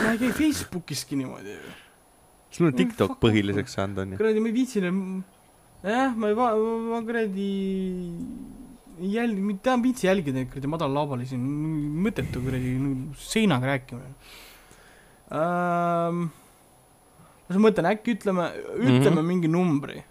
[0.00, 1.76] ma ei käi Facebookiski niimoodi ju.
[2.50, 4.22] sul on No TikTok põhiliseks saanud on ju.
[4.22, 4.98] kuradi, ma ei viitsi enam,
[5.82, 6.54] jah, ma ei va-,
[6.90, 7.50] ma kuradi
[9.00, 11.38] ei taha viitsi jälgida kuradi madallaubalisi,
[12.04, 12.74] mõttetu kuradi
[13.18, 14.12] seinaga rääkimine
[15.34, 16.26] um,.
[17.48, 19.18] ma mõtlen, äkki ütleme, ütleme mm.
[19.18, 19.26] -hmm.
[19.30, 20.02] mingi numbri.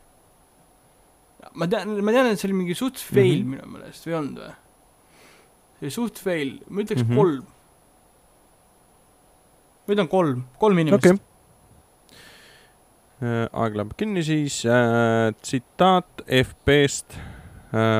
[1.53, 3.53] ma tean, ma tean, et see oli mingi suht fail mm.
[3.53, 3.55] -hmm.
[3.55, 4.53] minu meelest või ei olnud või?
[5.79, 7.09] see oli suht fail, ma ütleks mm.
[7.09, 7.17] -hmm.
[7.21, 7.45] kolm.
[9.87, 11.21] ma ütlen kolm, kolm inimest okei.
[13.23, 17.32] aeg läheb kinni siis äh,, tsitaat FB-st äh,.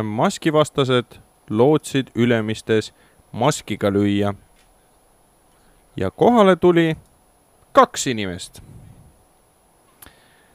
[0.04, 1.20] Maskivastased
[1.50, 2.94] lootsid Ülemistes
[3.32, 4.34] maskiga lüüa.
[5.98, 6.96] ja kohale tuli
[7.72, 8.62] kaks inimest.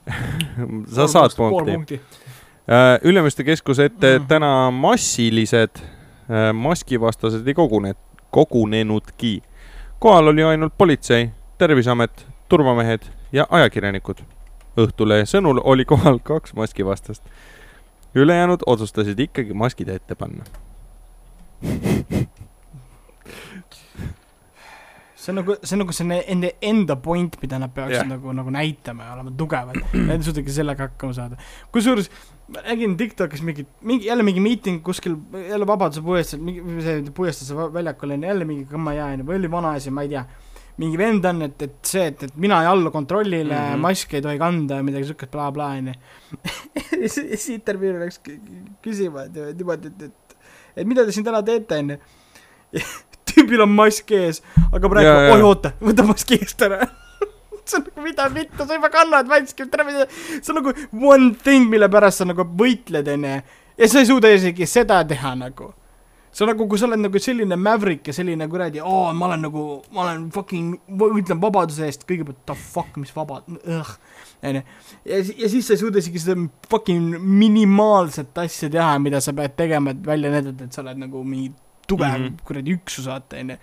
[0.95, 2.01] sa saad punkti.
[2.69, 4.27] Äh, Ülemiste keskuse ette Mhm.
[4.29, 7.95] täna massilised äh, maskivastased ei kogune,
[8.31, 9.43] kogunenudki.
[9.99, 13.01] kohal oli ainult politsei, terviseamet, turvamehed
[13.33, 14.17] ja ajakirjanikud.
[14.79, 17.23] Õhtulehe sõnul oli kohal kaks maskivastast.
[18.25, 20.45] Ülejäänud otsustasid ikkagi maskid ette panna.
[25.29, 28.09] see on nagu, see on nagu see nende enda point, mida nad peaksid yeah.
[28.09, 29.81] nagu, nagu näitama ja olema tugevad.
[30.09, 31.39] Nad ei suudagi sellega hakkama saada.
[31.75, 32.11] kusjuures
[32.49, 35.17] ma nägin Tiktokis mingit, mingi, jälle mingi miiting kuskil,
[35.49, 39.51] jälle Vabaduse puiesteel, mingi see puiesteel, see väljakul on jälle mingi kõmmajaa onju, või oli
[39.53, 40.25] vanaasi, ma ei tea.
[40.79, 43.73] Mingi vend on, et, et see, et, et mina ei allu kontrollile mm.
[43.73, 43.83] -hmm.
[43.83, 45.95] maski ei tohi kanda ja midagi siukest blablabla onju.
[47.03, 48.39] ja siis intervjuul läks kü-
[48.83, 50.39] küsima, et niimoodi, et, et,
[50.77, 51.99] et mida te siin täna teete onju.
[53.29, 55.35] tüübil on mask ees, rääkima, jaa.
[55.35, 56.87] oi oota, võta mask eest ära.
[57.69, 60.75] see on nagu mida vittu, sa juba kannad maski, see on nagu
[61.11, 63.35] one thing, mille pärast sa nagu võitled onju.
[63.79, 65.73] ja sa ei suuda isegi seda teha nagu.
[66.39, 69.45] See on nagu, kui sa oled nagu selline maverick ja selline kuradi, aa, ma olen
[69.49, 69.63] nagu,
[69.95, 74.63] ma olen fucking, võitlen vabaduse eest, kõigepealt the fuck, mis vaba, onju.
[75.03, 76.37] ja, ja siis sa ei suuda isegi seda
[76.71, 81.25] fucking minimaalset asja teha, mida sa pead tegema, et välja näidata, et sa oled nagu
[81.27, 81.51] mingi
[81.89, 82.27] tugev mm.
[82.27, 82.45] -hmm.
[82.47, 83.57] kuradi üksus, vaata onju.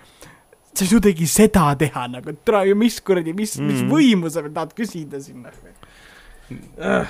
[0.76, 3.72] sa ei suudagi seda teha nagu, et tere, mis kuradi, mis mm, -hmm.
[3.72, 3.92] mis Mhm.
[3.94, 5.54] võimu sa veel tahad küsida sinna
[6.78, 7.08] uh,.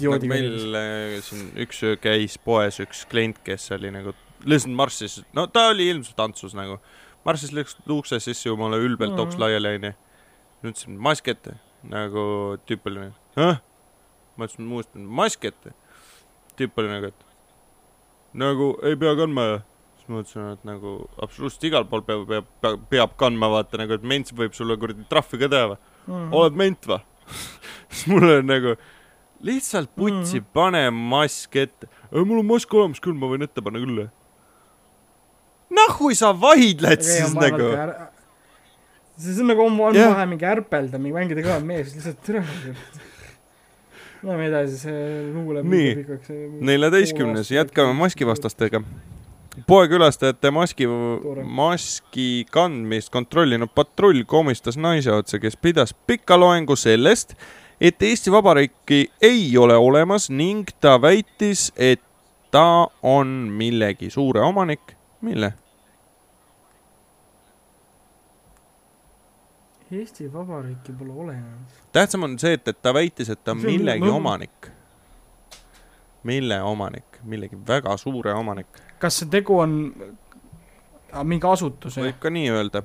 [0.00, 4.14] nagu meil äh, siin üks öö käis poes üks klient, kes oli nagu,
[4.46, 6.78] lihtsalt marssis, no ta oli ilmselt tantsus nagu,
[7.26, 9.16] marssis lihtsalt ukse sisse jumala ülbelt Mhm.
[9.16, 9.94] toks laiali onju.
[10.64, 11.54] ütlesin mask ette,
[11.86, 13.60] nagu tüüp oli nagu, ah?
[14.36, 15.72] ma ütlesin muust, mask ette.
[16.58, 17.24] tüüp oli nagu, et
[18.34, 19.58] nagu ei pea kandma ja
[19.96, 23.94] siis ma ütlesin, et nagu absoluutselt igal pool peab, peab, peab, peab kandma, vaata nagu,
[23.94, 25.78] et ment võib sulle kuradi trahvi ka teha või.
[26.08, 26.28] mm.
[26.32, 27.00] oled ment või?
[27.90, 28.74] siis mul on nagu
[29.44, 31.86] lihtsalt putsi mm., pane mask ette.
[32.12, 34.08] mul on mask olemas küll, ma võin ette panna küll.
[35.70, 37.72] Nahhui sa vaidled siis nagu.
[39.18, 40.14] see on nagu on, on Jah.
[40.14, 42.44] vahe mingi ärpelda, mingi mängida kõva mees, lihtsalt türa.
[44.22, 45.94] Lähme edasi, see lugu läheb Nii.
[46.00, 46.32] pikaks.
[46.70, 48.82] neljateistkümnes, jätkame maskivastastega.
[49.66, 50.86] poekülastajate maski
[51.44, 57.34] maski kandmist kontrollinud patrull komistas naise otsa, kes pidas pika loengu sellest,
[57.80, 62.02] et Eesti Vabariiki ei ole olemas ning ta väitis, et
[62.50, 64.94] ta on millegi suure omanik.
[65.20, 65.52] mille?
[69.92, 71.78] Eesti Vabariiki pole olemas.
[71.92, 74.70] tähtsam on see, et, et ta väitis, et ta on on- millegi ma- omanik.
[76.28, 78.66] mille omanik, millegi väga suure omanik,
[79.00, 79.76] kas see tegu on
[81.12, 82.82] ah, mingi asutus, võib ka nii öelda.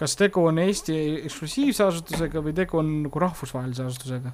[0.00, 0.96] kas tegu on Eesti
[1.28, 4.32] eksklusiivse asutusega või tegu on nagu rahvusvahelise asutusega?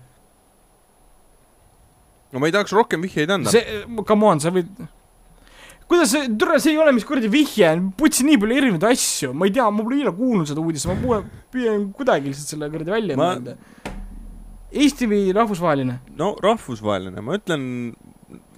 [2.32, 3.50] no ma ei tahaks rohkem vihjeid anda.
[3.52, 4.70] see, come on, sa võid
[5.92, 7.68] kuidas see, tule, see ei ole mis kuradi vihje,
[8.00, 10.96] putsi nii palju erinevaid asju, ma ei tea, ma pole eile kuulnud seda uudist, ma
[10.96, 13.56] püüan, püüan kuidagi lihtsalt selle kuradi välja Ma- mõelda.
[14.72, 15.98] Eesti või rahvusvaheline?
[16.16, 17.64] no rahvusvaheline, ma ütlen,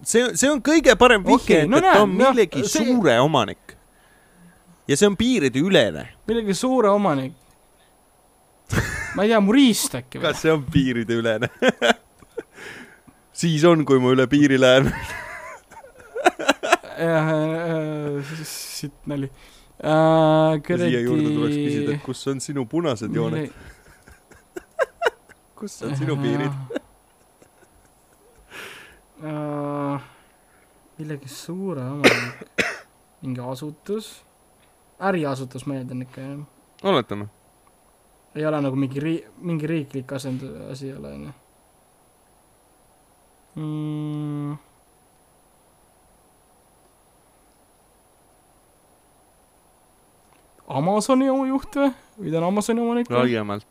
[0.07, 2.87] see, see on kõige parem vihje okay,, no et, et ta on jah, millegi see-
[2.87, 3.75] suure omanik.
[4.87, 6.07] ja see on piirideülene.
[6.31, 7.35] millegi suure omanik.
[9.19, 10.29] ma ei tea, Murist äkki või?
[10.29, 11.51] kas see on piirideülene?
[13.43, 14.93] siis on, kui ma üle piiri lähen.
[18.45, 19.31] siit nali.
[19.81, 23.51] siia juurde tuleks küsida, et kus on sinu punased jooned,
[25.59, 26.83] kus on sinu piirid??
[30.95, 32.67] millegi suure omanik,
[33.25, 34.11] mingi asutus,
[35.01, 36.45] äriasutus, ma eeldan ikka jah.
[36.83, 37.27] oletame.
[38.35, 41.33] ei ole nagu mingi ri-, mingi riiklik asend-, asi ei ole onju
[43.57, 44.74] mm..
[50.69, 51.91] Amazoni oma juht või?
[52.19, 53.67] või ta on Amazoni omanik laiemalt.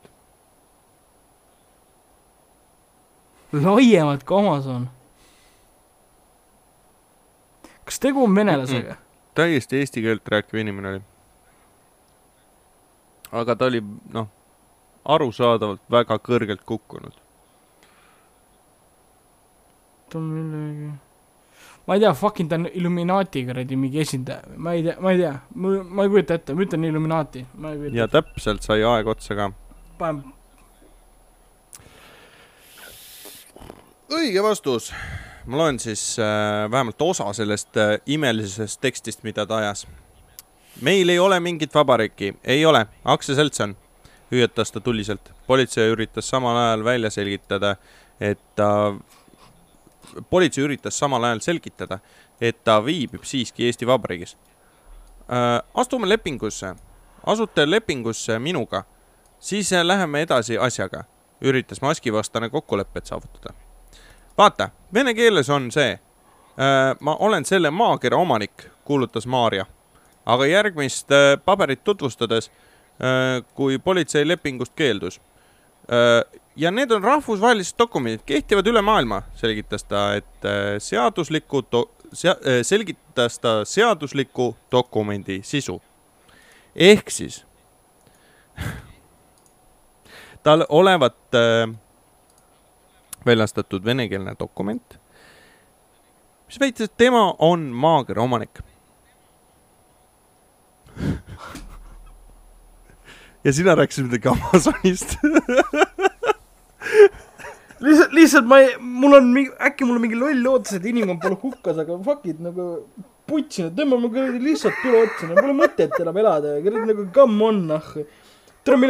[3.53, 4.89] laiemalt kui Amazon.
[7.85, 8.99] kas tegu on venelasega?
[9.33, 11.01] täiesti eesti keelt rääkiv inimene oli.
[13.31, 13.81] aga ta oli,
[14.13, 14.29] noh,
[15.05, 17.17] arusaadavalt väga kõrgelt kukkunud.
[20.09, 20.91] ta on millegi
[21.87, 25.23] ma ei tea, fucking ta on Illuminati kuradi mingi esindaja, ma ei tea, ma ei
[25.23, 29.11] tea, ma ei kujuta ette, ma ütlen Illuminati, ma ei kujuta ja täpselt sai aeg
[29.15, 29.51] otsa ka.
[29.97, 30.23] panen
[34.13, 34.91] õige vastus.
[35.45, 39.87] ma loen siis äh, vähemalt osa sellest äh, imelisest tekstist, mida ta ajas.
[40.81, 43.75] meil ei ole mingit vabariiki, ei ole, aktsiaselts on,
[44.31, 45.31] hüüatas ta tuliselt.
[45.47, 47.75] politsei üritas samal ajal välja selgitada,
[48.19, 48.93] et ta
[50.29, 51.99] politsei üritas samal ajal selgitada,
[52.41, 54.37] et ta viibib siiski Eesti Vabariigis
[55.29, 55.61] äh,.
[55.73, 56.75] astume lepingusse,
[57.25, 58.83] asute lepingusse minuga,
[59.39, 61.03] siis äh, läheme edasi asjaga,
[61.41, 63.53] üritas maskivastane kokkulepet saavutada
[64.37, 65.99] vaata, vene keeles on see.
[66.99, 69.65] ma olen selle maakera omanik, kuulutas Maarja.
[70.25, 72.51] aga järgmist äh, paberit tutvustades,
[73.53, 75.21] kui politsei lepingust keeldus.
[76.55, 81.63] Ja need on rahvusvahelised dokumendid, kehtivad üle maailma, selgitas ta, et äh, seadusliku
[82.13, 85.81] sea-, selgitas ta seadusliku dokumendi sisu.
[86.75, 87.45] ehk siis
[90.43, 91.69] tal olevat äh,
[93.25, 94.99] väljastatud venekeelne dokument,
[96.47, 98.59] mis väitis, et tema on maakera omanik.
[103.43, 105.17] ja sina rääkisid midagi Amazonist.
[107.83, 111.21] lihtsalt, lihtsalt ma ei, mul on mingi, äkki mul on mingi loll ootus, et inimkond
[111.23, 112.67] pole hukkas, aga fuck it nagu
[113.29, 117.65] putsi, tõmbame kuradi lihtsalt tule otsa, no pole mõtet enam elada kuradi nagu come on
[117.71, 117.89] noh.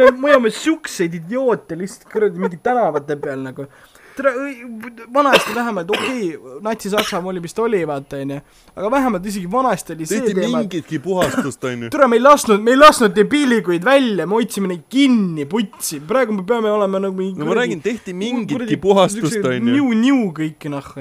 [0.08, 3.66] on, me oleme siukseid idioote lihtsalt kuradi mingi tänavate peal nagu.
[4.16, 4.32] tere,
[5.14, 8.38] vanasti vähemalt okei okay,, Natsi-Saksamaa oli vist oli, vaata onju,
[8.76, 11.90] aga vähemalt isegi vanasti oli see tehti teema, mingitki puhastust, onju.
[11.94, 16.36] tere, me ei lasknud, me ei lasknud debiilikuid välja, me hoidsime neid kinni, putsi, praegu
[16.38, 19.70] me peame olema nagu mingi no ma räägin, tehti mingitki puhastust, onju.
[19.70, 20.92] niu-niu kõik noh.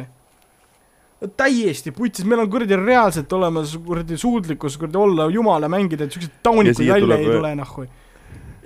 [1.39, 6.33] täiesti putsis, meil on kuradi reaalselt olemas kuradi suutlikkus kuradi olla jumala mängida, et siukseid
[6.33, 7.77] Ja taunikud välja tuleb ei tule noh.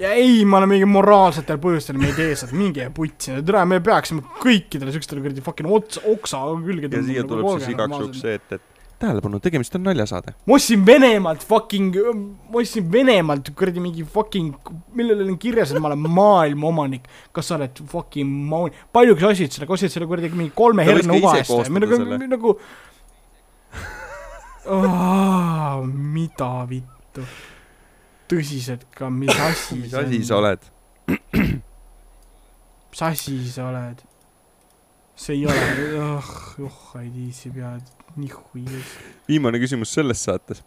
[0.02, 3.82] Ja ei, ma olen mingi moraalsetel põhjustel, me ei tee seda, minge putsi, tere, me
[3.84, 8.36] peaksime kõikidele siukestele kuradi fucking ots, oksa külge ja siia tuleb siis igaks juhuks see,
[8.40, 10.34] et, et tähelepanu, tegemist on naljasaade.
[10.46, 11.98] ma ostsin Venemaalt fucking,
[12.50, 17.10] ma ostsin Venemaalt kuradi mingi fucking, millel on kirjas, et ma olen maailma omanik.
[17.34, 20.98] kas sa oled fucking maun-, paljugi sa ostsid selle, ostsid selle kuradi mingi kolme ka
[21.18, 22.56] uva eest nagu selle., nagu
[24.66, 25.86] oh,.
[25.86, 27.30] mida vittu.
[28.32, 30.38] Tõsiselt ka, mis asi mis asi sa?
[30.42, 30.68] oled?
[32.92, 34.04] mis asi sa oled?
[35.18, 36.32] see ei ole, oh,
[36.68, 37.86] oh ei viitsi pead,
[38.22, 38.92] nihu ees.
[39.30, 40.62] viimane küsimus selles saates.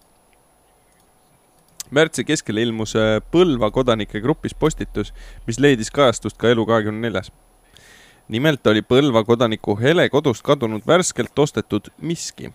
[1.91, 5.13] märtsi keskel ilmus äh, Põlva kodanike grupis postitus,
[5.47, 7.31] mis leidis kajastust ka Elu24-s.
[8.29, 12.51] nimelt oli Põlva kodaniku Hele kodust kadunud värskelt ostetud miski.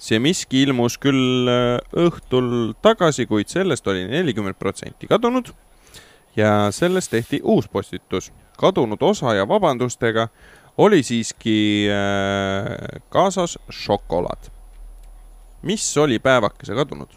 [0.00, 5.52] See miski ilmus küll äh, õhtul tagasi, kuid sellest oli nelikümmend protsenti kadunud
[6.36, 8.32] ja sellest tehti uus postitus.
[8.60, 10.28] kadunud osa ja vabandustega
[10.78, 14.50] oli siiski äh, kaasas šokolaad
[15.62, 17.08] mis oli päevakese kadunud?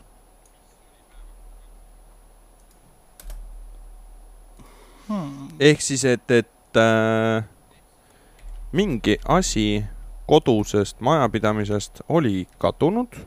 [5.07, 5.47] Hmm.
[5.60, 7.43] ehk siis, et, et äh,
[8.72, 9.84] mingi asi
[10.27, 13.17] kodusest majapidamisest oli kadunud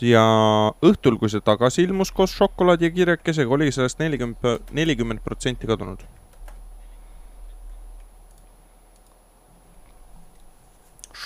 [0.00, 0.22] ja
[0.84, 6.04] õhtul, kui see tagasi ilmus koos šokolaadi ja kirjakesega, oli sellest nelikümmend, nelikümmend protsenti kadunud.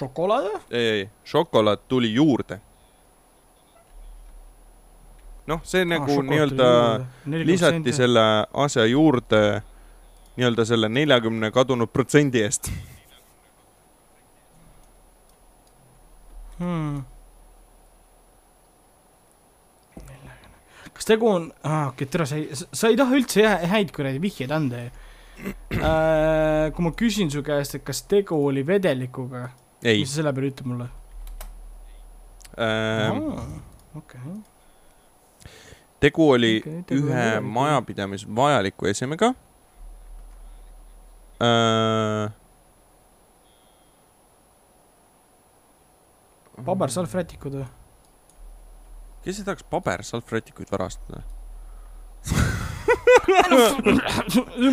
[0.00, 2.60] šokolaad ei, ei, šokolaad tuli juurde.
[5.46, 6.68] noh, see nagu nii-öelda
[7.26, 7.92] lisati.
[7.92, 8.22] selle
[8.54, 9.62] asja juurde
[10.36, 12.70] nii-öelda selle neljakümne kadunud protsendi eest.
[16.60, 17.00] hmm..
[20.94, 23.92] kas tegu on, aa okei okay,, tere, sa ei, sa ei taha üldse hä- häid
[23.96, 24.90] kuradi vihjeid anda ju
[25.80, 26.68] äh,.
[26.76, 29.46] kui ma küsin su käest, et kas tegu oli vedelikuga,
[29.82, 30.88] ei mis sa selle peale ütled mulle
[32.60, 33.22] ähm,,
[33.96, 34.34] okei.
[36.04, 37.54] tegu oli Okei, tegu ühe vajaliku.
[37.56, 39.32] majapidamis vajaliku esemega
[41.40, 42.39] äh,.
[46.66, 47.68] Pabersalvrätikud või?
[49.24, 51.22] kes ei tahaks pabersalvrätikuid varastada?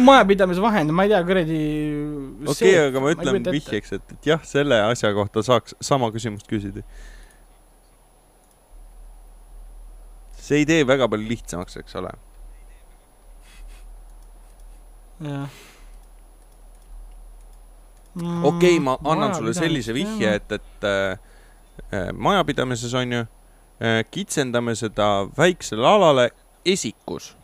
[0.08, 1.60] majapidamise vahend, ma ei tea, kuradi.
[2.48, 3.52] okei okay,, aga ma ütlen.
[3.54, 6.84] vihjeks, et, et jah, selle asja kohta saaks sama küsimust küsida.
[10.48, 12.12] see ei tee väga palju lihtsamaks, eks ole.
[15.28, 15.48] jah.
[18.18, 21.27] okei okay,, ma annan sulle sellise vihje, et, et äh,
[22.14, 26.30] majapidamises on ju äh,, kitsendame seda väiksele alale
[26.66, 27.38] esikus.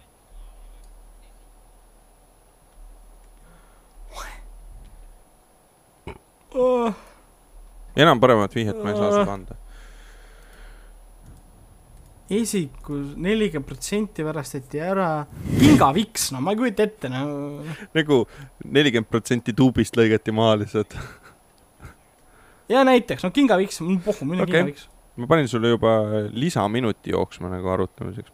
[6.54, 6.94] oh,.
[7.96, 9.56] enam paremat vihjet ma ei saa sulle anda.
[12.34, 15.26] esikus nelikümmend protsenti varastati ära,
[15.60, 17.26] pingaviks, no ma ei kujuta ette, no.
[17.94, 18.24] nagu
[18.66, 20.98] nelikümmend protsenti tuubist lõigati maha lihtsalt.
[22.70, 24.44] Ja näiteks, no kingaviks, mul pohhu, Okei.
[24.44, 24.46] okay.
[24.46, 24.90] kingaviks.
[25.16, 25.98] ma panin sulle juba
[26.32, 28.32] lisaminuti jooksma nagu arutamiseks.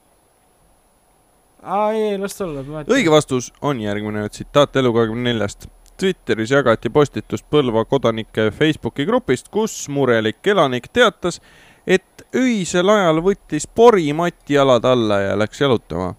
[1.63, 2.63] aa, ei, las ta olla.
[2.87, 5.69] õige vastus on järgmine tsitaat Elu24-st.
[5.99, 11.41] Twitteris jagati postitus Põlva kodanike Facebooki grupist, kus murelik elanik teatas,
[11.87, 16.13] et öisel ajal võttis pori mati jalad alla ja läks jalutama.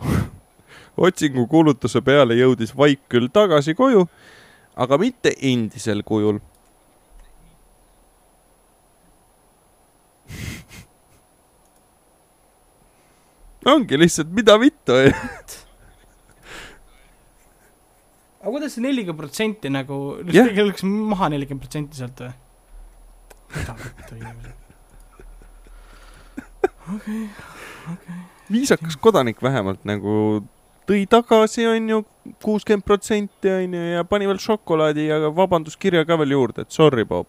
[0.96, 4.06] otsingu kuulutuse peale jõudis Vaik küll tagasi koju,
[4.76, 6.40] aga mitte endisel kujul.
[13.66, 14.92] Ongi lihtsalt, mida vittu,
[18.42, 20.48] aga kuidas see nelikümmend protsenti nagu, Jah.
[20.48, 22.32] lihtsalt läks maha nelikümmend protsenti sealt või?
[23.52, 24.58] mida vittu inimesed.
[28.52, 30.42] viisakas kodanik vähemalt nagu
[30.88, 32.00] tõi tagasi, onju,
[32.42, 37.26] kuuskümmend protsenti onju ja pani veel šokolaadi ja vabanduskirja ka veel juurde, et sorry, Bob.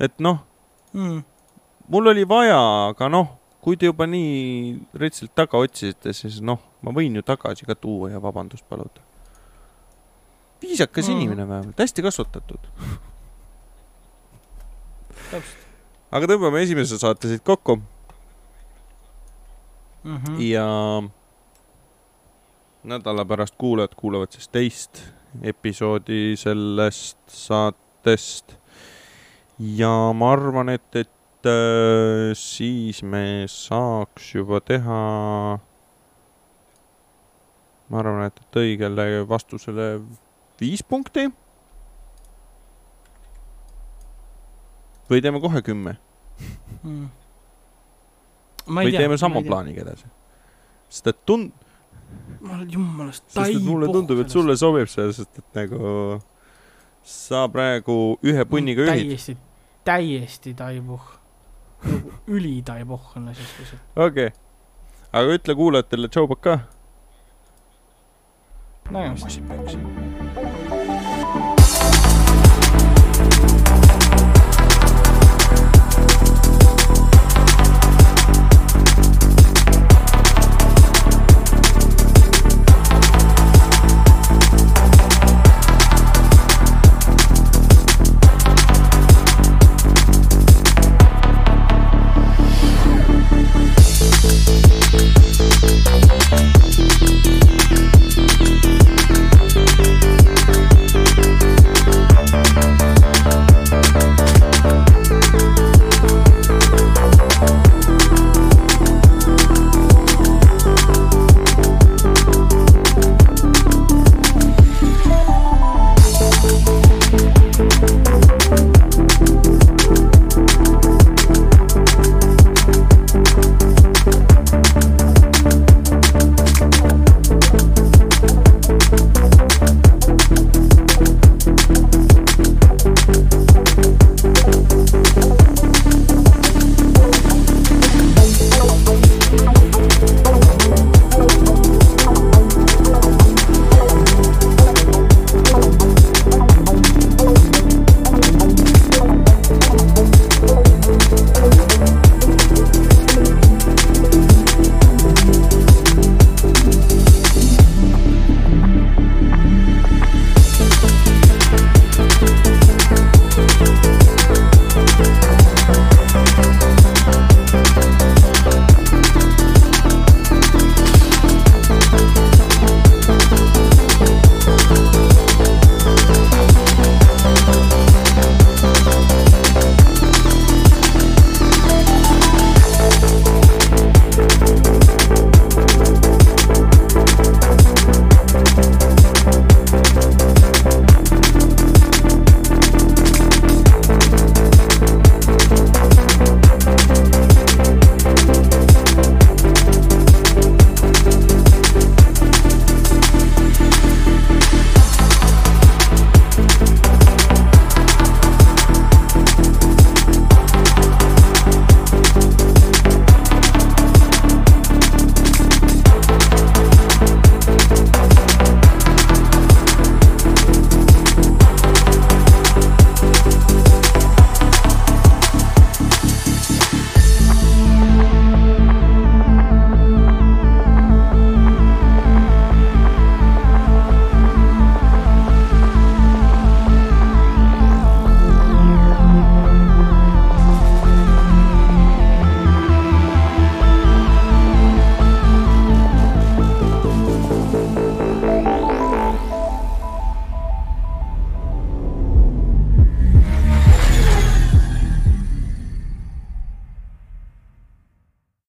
[0.00, 0.38] et noh,
[0.90, 1.20] Mm.
[1.90, 2.58] Mul oli vaja,
[2.90, 3.28] aga noh,
[3.60, 8.10] kui te juba nii retsilt taga otsisite, siis noh, ma võin ju tagasi ka tuua
[8.14, 9.02] ja vabandust paluda.
[10.62, 11.16] viisakas Mm.
[11.16, 12.68] inimene vähemalt, hästi kasvatatud.
[15.30, 15.70] täpselt
[16.10, 17.78] aga tõmbame esimese saate siit kokku
[20.02, 20.16] mm.
[20.16, 20.40] -hmm.
[20.42, 20.66] ja
[22.84, 25.02] nädala pärast kuulajad kuulavad siis teist
[25.42, 28.56] episoodi sellest saatest.
[29.58, 31.10] ja ma arvan, et, et
[32.36, 35.00] siis me saaks juba teha.
[37.90, 40.00] ma arvan, et, õigele vastusele
[40.60, 41.30] viis punkti.
[45.10, 45.96] või teeme kohe kümme
[46.84, 47.08] mm..
[48.70, 49.42] või teeme sama.
[49.42, 50.06] plaaniga edasi?
[50.90, 51.66] sest et tund-,
[52.40, 56.20] ma olen jumalast et mulle tundub, et sulle sobib see, sest et nagu
[57.02, 59.08] sa praegu ühe punniga juhid.
[59.08, 59.36] täiesti,
[59.84, 61.19] täiesti taibuh.
[61.84, 63.80] Nagu ülitaibuh on asi lihtsalt.
[63.96, 64.38] okei okay.,
[65.12, 66.58] aga ütle kuulajatele tšaubak ka.
[68.90, 69.78] nägemist.